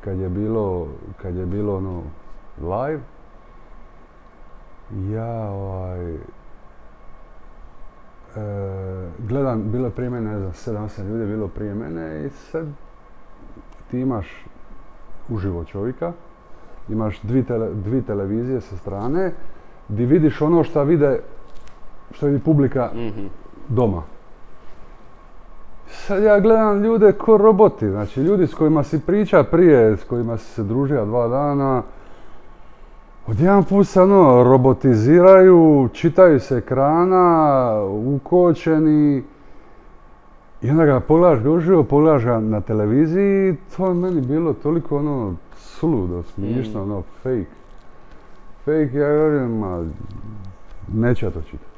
[0.05, 0.89] kad je bilo,
[1.23, 2.03] kad je bilo ono
[2.61, 3.01] live,
[5.15, 6.19] ja ovaj, e,
[9.19, 12.67] gledam, bilo je prije mene, ne znam, 7-8 ljudi je bilo prije mene i sad
[13.91, 14.45] ti imaš
[15.29, 16.13] uživo čovjeka,
[16.89, 17.69] imaš dvi, tele,
[18.07, 19.33] televizije sa strane,
[19.89, 21.21] di vidiš ono što vide,
[22.13, 23.27] što vidi publika Mhm.
[23.69, 24.03] doma.
[25.87, 30.37] Sad ja gledam ljude ko roboti, znači ljudi s kojima si priča prije, s kojima
[30.37, 31.83] si se družio dva dana,
[33.27, 37.73] odjedan put se ono, robotiziraju, čitaju se ekrana,
[38.07, 39.23] ukočeni,
[40.63, 44.97] i onda ga pogledaš ga uživo, pogledaš ga na televiziji, to je meni bilo toliko
[44.99, 46.83] ono suludo, smiješno, Mm.
[46.83, 47.47] ono fake.
[48.59, 49.85] Fake, ja govorim, ma,
[50.95, 51.72] neću ja to čitati.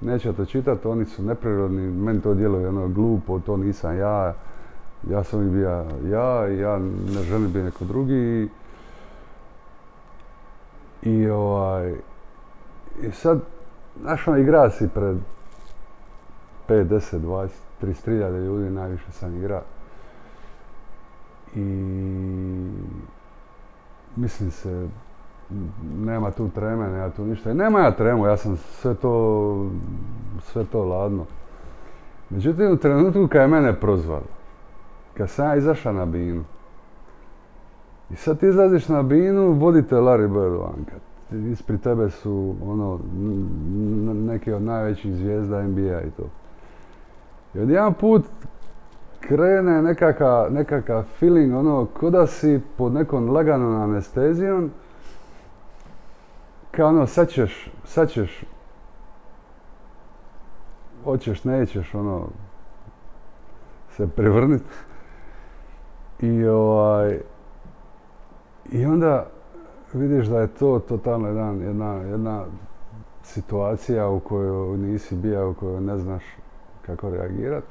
[0.00, 4.34] Neću ja to čitati, oni su neprirodni, meni to djeluje ono glupo, to nisam ja,
[5.10, 5.68] ja sam uvijek bio
[6.18, 6.78] ja i ja
[7.14, 8.48] ne želim biti neko drugi.
[11.02, 11.94] I ovaj,
[13.02, 13.40] I sad,
[14.00, 15.16] znaš, ono, igra si pred
[16.68, 17.48] 5, 10, 20,
[17.82, 19.62] 33 ljudi, najviše sam igra.
[21.54, 21.60] I
[24.16, 24.88] mislim se,
[26.04, 27.50] nema tu treme, nema tu ništa.
[27.50, 29.66] I nema ja tremu, ja sam sve to,
[30.40, 31.24] sve to ladno.
[32.30, 34.26] Međutim, u trenutku kad je mene prozvalo,
[35.16, 36.44] kad sam ja izašao na binu,
[38.10, 40.96] i sad ti izlaziš na binu, vodite Larry Bird vanka.
[41.52, 42.98] Ispred tebe su ono,
[44.14, 46.22] neke od najvećih zvijezda NBA i to.
[47.54, 48.24] I odjedan put
[49.20, 54.70] krene nekakav, nekakav feeling, ono, ko da si pod nekom laganom anestezijom,
[56.78, 58.44] kao ono, sad ćeš, sad ćeš,
[61.04, 62.28] hoćeš, nećeš, ono,
[63.90, 64.62] se prevrnit.
[66.20, 67.20] I ovaj,
[68.72, 69.26] i onda
[69.92, 72.44] vidiš da je to totalno jedan, jedna, jedna
[73.22, 76.22] situacija u kojoj nisi bio, u kojoj ne znaš
[76.86, 77.66] kako reagirati.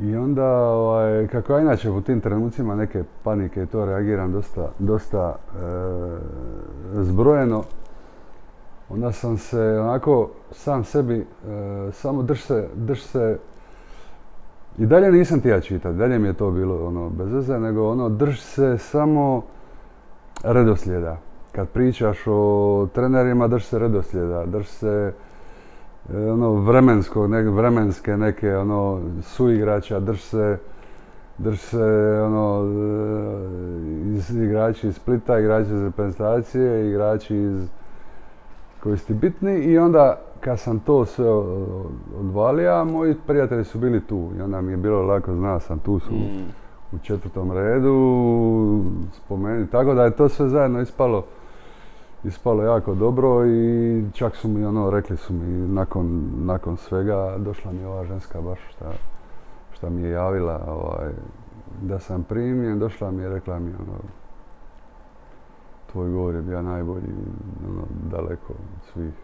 [0.00, 4.68] I onda, ovaj, kako ja inače u tim trenucima neke panike i to reagiram dosta,
[4.78, 7.62] dosta e, zbrojeno,
[8.88, 11.24] onda sam se onako sam sebi, e,
[11.92, 13.38] samo drž se, drž se,
[14.78, 17.90] i dalje nisam ti ja čitati, dalje mi je to bilo ono bez veze, nego
[17.90, 19.42] ono drž se samo
[20.44, 21.16] redoslijeda.
[21.52, 25.12] Kad pričaš o trenerima, drž se redoslijeda, drž se
[26.14, 30.58] ono vremensko, ne, vremenske neke ono suigrača, drž se
[31.38, 37.68] drž se ono e, iz, igrači iz Splita, igrači iz reprezentacije, igrači iz
[38.82, 41.30] koji su ti bitni i onda kad sam to sve
[42.18, 45.98] odvalija, moji prijatelji su bili tu i onda mi je bilo lako, znao sam tu
[45.98, 46.44] su mm.
[46.92, 48.82] u četvrtom redu,
[49.12, 51.24] spomeni, tako da je to sve zajedno ispalo,
[52.24, 57.72] ispalo jako dobro i čak su mi ono, rekli su mi nakon, nakon svega, došla
[57.72, 58.92] mi ova ženska baš šta,
[59.72, 61.12] šta mi je javila ovaj,
[61.82, 63.98] da sam primljen, došla mi je rekla mi ono,
[65.92, 67.14] tvoj govor je bio najbolji,
[67.68, 69.14] ono, daleko od svih.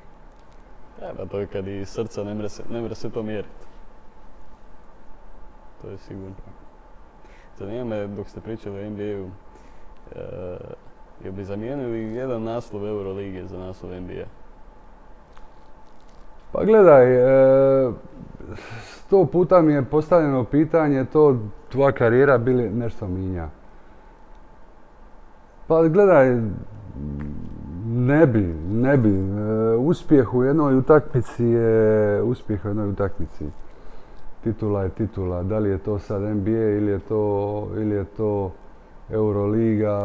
[1.03, 3.67] Ja, da to je kad i srca ne mre se, ne mre se to mjeriti.
[5.83, 6.35] To je sigurno.
[7.59, 9.29] Zanima me dok ste pričali o NBA-u,
[10.15, 10.57] e,
[11.25, 14.25] jel bi zamijenili jedan naslov Euroligije za naslov NBA?
[16.53, 17.93] Pa gledaj, e,
[18.83, 21.37] sto puta mi je postavljeno pitanje to
[21.69, 23.49] tvoja karijera bili nešto minja.
[25.67, 26.41] Pa gledaj,
[27.87, 29.09] ne bi, ne bi.
[29.09, 33.45] E, uspjeh u jednoj utakmici je uspjeh u jednoj utakmici
[34.45, 35.43] titula je titula.
[35.43, 38.53] Da li je to sad NBA ili je to, ili je to
[39.11, 39.97] Euroliga.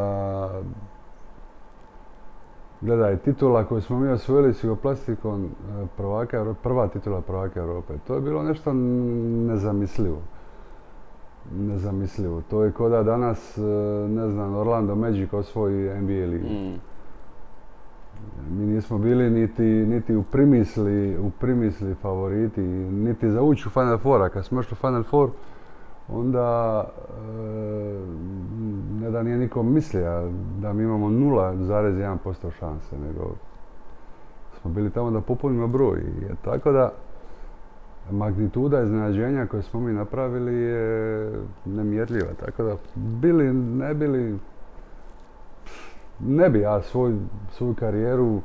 [2.82, 7.94] Gledaj, titula koju smo mi osvojili s jugoplastikom e, prvaka, prva titula prvaka Europe.
[8.08, 10.22] To je bilo nešto nezamislivo.
[11.52, 12.42] Nezamislivo.
[12.50, 13.62] To je koda danas, e,
[14.10, 16.48] ne znam, Orlando Magic osvoji NBA ligu.
[16.48, 16.80] Mm
[18.50, 23.98] mi nismo bili niti, niti u primisli, u primisli favoriti, niti za ući u Final
[23.98, 25.30] Four, a kad smo išli u Final Four,
[26.10, 27.32] onda e,
[29.02, 33.36] ne da nije nikom mislio da mi imamo 0,1% šanse, nego
[34.62, 36.00] smo bili tamo da popunimo broj.
[36.00, 36.92] I tako da
[38.12, 41.32] magnituda iznenađenja koje smo mi napravili je
[41.66, 42.34] nemjerljiva.
[42.46, 44.40] Tako da bili, ne bili,
[46.20, 47.16] ne bi ja svoj,
[47.52, 48.42] svoju karijeru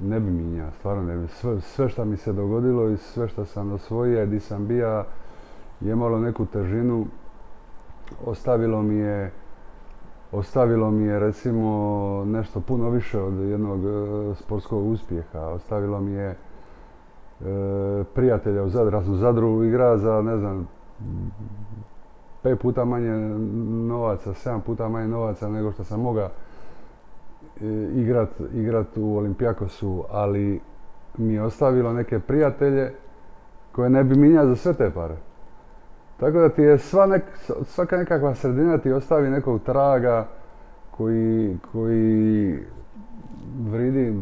[0.00, 1.28] ne bi mijenjao, stvarno ne bi.
[1.28, 5.04] Sve, sve što mi se dogodilo i sve što sam osvojio, gdje sam bija,
[5.80, 7.06] je imalo neku težinu.
[8.24, 9.32] Ostavilo mi je,
[10.32, 15.40] ostavilo mi je recimo nešto puno više od jednog e, sportskog uspjeha.
[15.40, 16.36] Ostavilo mi je e,
[18.14, 18.96] prijatelja u Zadru.
[18.96, 20.68] Ja u Zadru igra za, ne znam,
[22.42, 23.10] pet puta manje
[23.88, 26.28] novaca, sedam puta manje novaca nego što sam mogao
[27.60, 30.60] E, igrat, igrat u Olimpijakosu, ali
[31.18, 32.92] mi je ostavilo neke prijatelje
[33.72, 35.16] koje ne bi minjao za sve te pare.
[36.20, 37.22] Tako da ti je sva nek,
[37.64, 40.26] svaka nekakva sredina ti ostavi nekog traga
[40.90, 42.58] koji, koji
[43.70, 44.14] vridi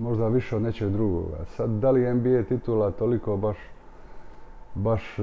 [0.00, 1.44] možda više od nečeg drugoga.
[1.56, 3.56] Sad, da li NBA titula toliko baš
[4.74, 5.22] baš e,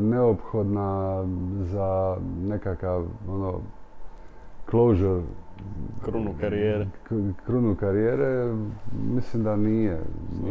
[0.00, 1.24] neophodna
[1.60, 3.60] za nekakav ono
[4.70, 5.22] closure
[6.04, 6.86] krunu karijere.
[7.46, 8.54] Krunu karijere,
[9.14, 9.98] mislim da nije.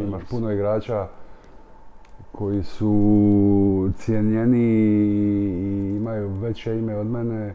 [0.06, 1.06] Imaš puno igrača
[2.32, 7.54] koji su cijenjeni i imaju veće ime od mene.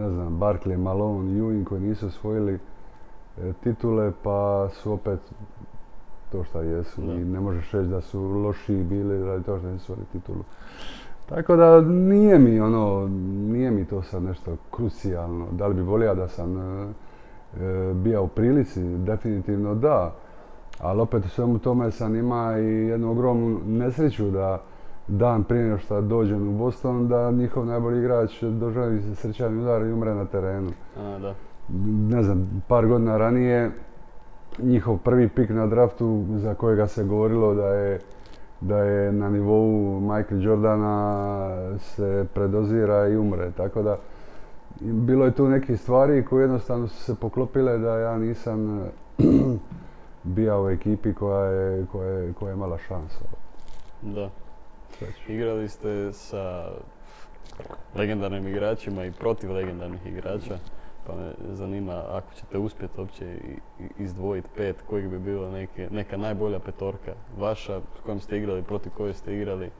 [0.00, 2.58] Ne znam, Barkley, Malone, Ewing koji nisu osvojili
[3.38, 5.20] e, titule pa su opet
[6.32, 7.14] to šta jesu Da.
[7.14, 10.44] i ne možeš reći da su lošiji bili radi toga što nisu osvojili titulu.
[11.28, 13.08] Tako da nije mi ono,
[13.52, 15.46] nije mi to sad nešto krucijalno.
[15.52, 16.92] Da li bi volio da sam e,
[17.60, 18.82] e, bio u prilici?
[18.84, 20.14] Definitivno da.
[20.80, 24.62] Ali opet u svemu tome sam ima i jednu ogromnu nesreću da
[25.08, 29.82] dan prije nego što dođem u Boston da njihov najbolji igrač doživi se srčani udar
[29.82, 30.70] i umre na terenu.
[30.98, 31.34] A, da.
[32.16, 33.70] Ne znam, par godina ranije
[34.58, 38.00] njihov prvi pik na draftu za kojega se govorilo da je
[38.60, 43.50] da je na nivou Michael Jordana se predozira i umre.
[43.56, 43.98] Tako da
[44.80, 48.84] bilo je tu nekih stvari koje jednostavno su se poklopile da ja nisam
[50.24, 53.24] bio u ekipi koja je, koja je, koja je imala šansu.
[54.02, 54.30] Da.
[54.98, 55.32] Sreću.
[55.32, 56.70] Igrali ste sa
[57.94, 60.58] legendarnim igračima i protiv legendarnih igrača.
[61.06, 63.38] Pa me zanima ako ćete uspjeti uopće
[63.98, 68.92] izdvojiti pet, kojih bi bila neke, neka najbolja petorka vaša s kojom ste igrali, protiv
[68.96, 69.70] koje ste igrali.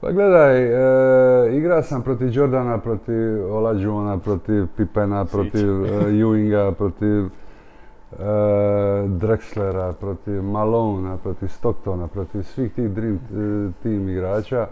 [0.00, 3.14] Pa gledaj, e, igrao sam protiv Jordana, protiv
[3.52, 5.36] Olajuwona, protiv Pippena, Sviće.
[5.36, 7.28] protiv e, Ewinga, protiv
[9.06, 14.66] Drexlera, protiv Malona, protiv Stocktona, protiv svih tih Dream e, Team igrača.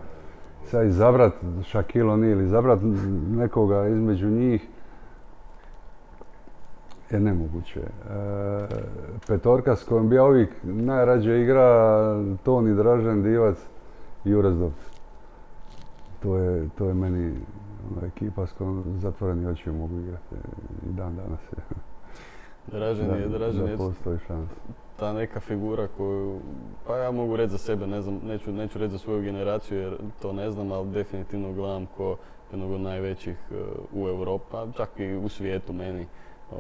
[0.64, 1.32] Sad izabrat
[1.62, 2.78] Shaquille O'Neal, izabrat
[3.30, 4.68] nekoga između njih
[7.11, 7.80] je nemoguće.
[7.80, 7.86] E,
[9.26, 11.99] petorka s kojom bi ja uvijek najrađe igra
[12.43, 13.59] Toni Dražen, Divac
[14.24, 14.72] i Urezdov.
[16.22, 17.34] To je, to je meni
[17.90, 20.34] ono, ekipa s kojom zatvoreni oči mogu igrati
[20.90, 21.40] i dan danas.
[22.67, 24.55] Dražen je, Dražen da je postoji šansa.
[24.99, 26.39] ta neka figura koju,
[26.87, 29.97] pa ja mogu reći za sebe, ne znam, neću, neću reći za svoju generaciju jer
[30.23, 32.17] to ne znam, ali definitivno gledam ko
[32.53, 33.55] jednog od najvećih e,
[33.93, 36.07] u Europi, pa čak i u svijetu meni.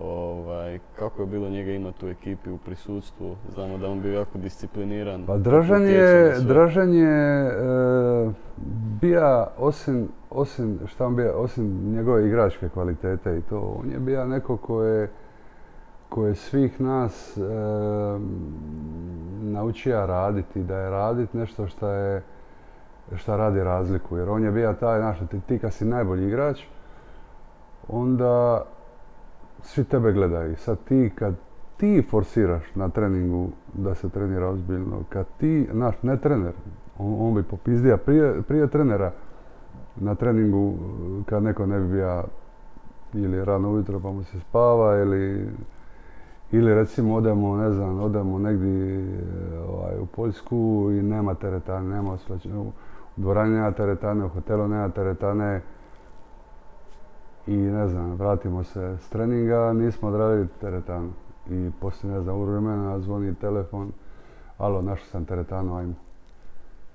[0.00, 4.38] Ovaj, kako je bilo njega imati u ekipi, u prisutstvu, znamo da on bio jako
[4.38, 5.26] discipliniran.
[5.26, 6.34] Pa Dražan je.
[6.40, 8.30] Dražan je e,
[9.00, 14.26] bija, osim, osim, šta on bija, osim njegove igračke kvalitete i to, on je bija
[14.26, 15.10] neko ko je,
[16.14, 17.40] ko je svih nas e,
[19.42, 22.22] naučio raditi, da je radit nešto što je,
[23.16, 24.16] šta radi razliku.
[24.16, 26.64] Jer on je bio taj, znaš, ti, kad si najbolji igrač,
[27.88, 28.64] onda
[29.62, 30.56] svi tebe gledaju.
[30.56, 31.34] Sad ti kad
[31.76, 36.52] ti forsiraš na treningu da se trenira ozbiljno, kad ti, naš, ne trener,
[36.98, 39.12] on, bi popizdija prije, prije trenera
[39.96, 40.74] na treningu
[41.26, 42.24] kad neko ne bi bio
[43.14, 45.48] ili rano ujutro pa mu se spava ili
[46.52, 52.12] ili recimo odemo, ne znam, odemo negdje eh, ovaj, u Poljsku i nema teretane, nema
[52.12, 52.72] osvećenja, u
[53.16, 55.60] dvorani nema teretane, u hotelu nema teretane
[57.46, 61.10] i ne znam, vratimo se s treninga, nismo odradili teretanu.
[61.50, 63.92] I poslije, ne znam, u vremena zvoni telefon,
[64.58, 65.94] alo, našao sam teretanu, ajmo.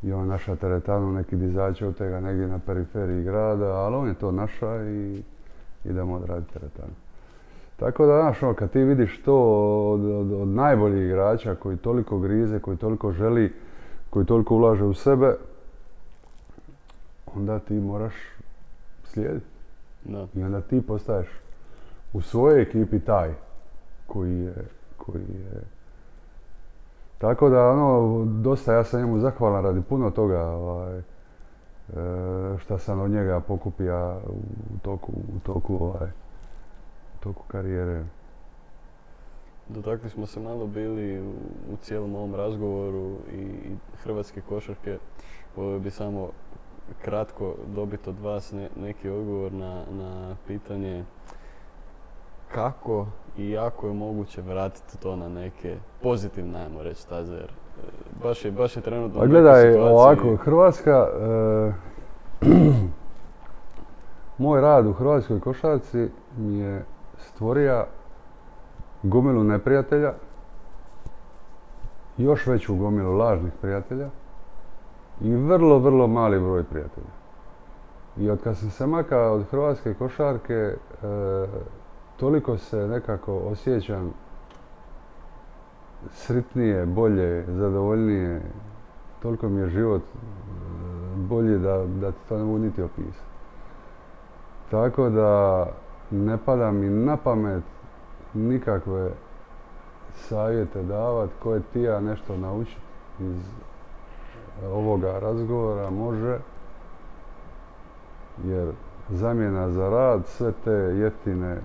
[0.03, 4.13] I on naša teretanu, neki dizač od tega negdje na periferiji grada, ali on je
[4.13, 5.23] to naša i
[5.85, 6.93] idemo odraditi teretanu.
[7.77, 9.35] Tako da, znaš, ono, kad ti vidiš to
[9.91, 13.53] od, od, od najboljih igrača koji toliko grize, koji toliko želi,
[14.09, 15.35] koji toliko ulaže u sebe,
[17.35, 18.13] onda ti moraš
[19.03, 19.45] slijediti.
[20.05, 20.27] Da.
[20.35, 21.27] I onda ti postaješ
[22.13, 23.33] u svojoj ekipi taj
[24.07, 24.53] koji je,
[24.97, 25.61] koji je
[27.17, 31.03] tako da ono, dosta ja sam njemu zahvalan radi puno toga ovaj, e,
[32.57, 34.17] šta sam od njega pokupio
[34.75, 36.09] u toku, u toku, ovaj,
[37.27, 38.03] toku karijere.
[39.69, 41.31] Dotakli smo se malo bili u,
[41.73, 44.97] u cijelom ovom razgovoru i, i hrvatske košarke.
[45.55, 46.29] Volio bi samo
[47.01, 51.03] kratko dobiti od vas ne- neki odgovor na, na pitanje
[52.53, 53.07] kako
[53.37, 57.33] i ako je moguće vratiti to na neke pozitivne, ajmo reći, staze.
[57.33, 57.89] Jer, e,
[58.23, 61.71] baš je, baš je trenutno Pa u gledaj, ovako, Hrvatska, e,
[64.37, 66.85] moj rad u hrvatskoj košarci mi je
[67.17, 67.85] stvorio
[69.03, 70.13] gomilu neprijatelja,
[72.17, 74.09] još veću gomilu lažnih prijatelja
[75.21, 77.17] i vrlo, vrlo mali broj prijatelja.
[78.17, 80.77] I od kad sam se makao od hrvatske košarke, e,
[82.17, 84.13] toliko se nekako osjećam
[86.11, 88.41] sritnije, bolje, zadovoljnije,
[89.21, 90.17] toliko mi je život e,
[91.15, 93.27] bolji da, da to ne mogu niti opisati.
[94.71, 95.65] Tako da
[96.11, 97.63] ne pada mi na pamet
[98.33, 99.09] nikakve
[100.13, 102.81] savjete davati koje ti ja nešto naučiti
[103.19, 103.37] iz
[104.71, 106.37] ovoga razgovora može
[108.45, 108.71] jer
[109.09, 111.57] zamjena za rad sve te jeftine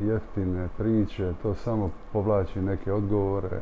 [0.00, 3.60] jeftine priče, to samo povlači neke odgovore.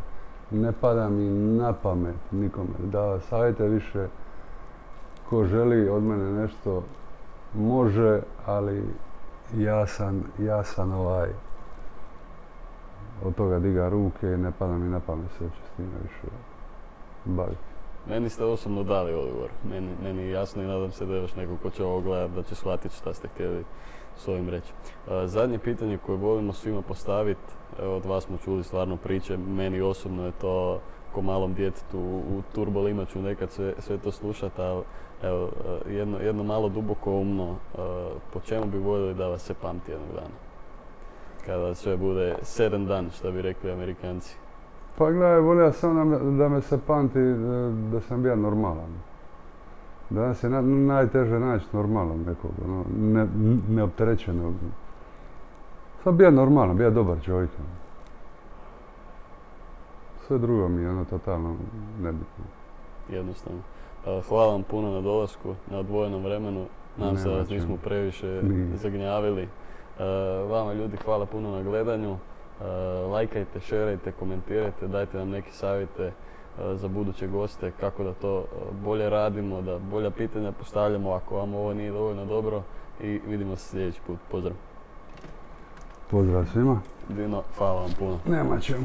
[0.51, 4.07] Ne pada mi na pamet nikome da savjete više
[5.31, 6.83] ko želi od mene nešto
[7.55, 8.85] može, ali
[9.57, 11.29] ja sam, ja sam ovaj
[13.25, 16.35] od toga diga ruke i ne pada mi na pamet se će s time više
[17.25, 17.75] baviti.
[18.09, 19.51] Meni ste osobno dali odgovor.
[19.71, 22.31] Meni, meni je jasno i nadam se da je još neko ko će ovo gledat
[22.31, 23.65] da će shvatiti šta ste htjeli
[24.17, 24.73] s ovim reći.
[25.09, 30.27] E, zadnje pitanje koje volimo svima postaviti, od vas smo čuli stvarno priče, meni osobno
[30.27, 30.81] je to
[31.13, 34.83] ko malom djetetu u turbo limaću nekad sve, sve to slušati, ali
[35.23, 35.49] evo,
[35.87, 37.79] e, jedno, jedno malo duboko umno, e,
[38.33, 40.37] po čemu bi voljeli da vas se pamti jednog dana?
[41.47, 44.37] Kada sve bude sedam dan, što bi rekli amerikanci.
[44.99, 48.95] Pa gledaj, volio sam da me, da me se pamti da, da sam bio normalan.
[50.11, 53.27] Danas je na, najteže naći normalan nekog, ono, ne,
[53.69, 54.55] neopterećenog.
[56.05, 57.51] Sad bio normalan, bio dobar čovjek.
[60.27, 61.57] Sve drugo mi je ono totalno
[62.01, 62.45] nebitno.
[63.11, 63.61] jednostavno.
[64.07, 66.67] E, Hvala vam puno na dolasku, na odvojenom vremenu.
[66.97, 68.41] Nadam se vas nismo previše
[68.75, 69.43] zagnjavili.
[69.43, 69.49] E,
[70.51, 72.17] Vama ljudi hvala puno na gledanju.
[72.61, 72.65] E,
[73.11, 76.13] Lajkajte, šerajte, komentirajte, dajte nam neke savjete
[76.75, 78.45] za buduće goste, kako da to
[78.85, 82.63] bolje radimo, da bolja pitanja postavljamo ako vam ovo nije dovoljno dobro
[83.03, 84.19] i vidimo se sljedeći put.
[84.31, 84.55] Pozdrav.
[86.11, 86.81] Pozdrav svima.
[87.09, 88.19] Dino, hvala vam puno.
[88.27, 88.85] Nema čemu.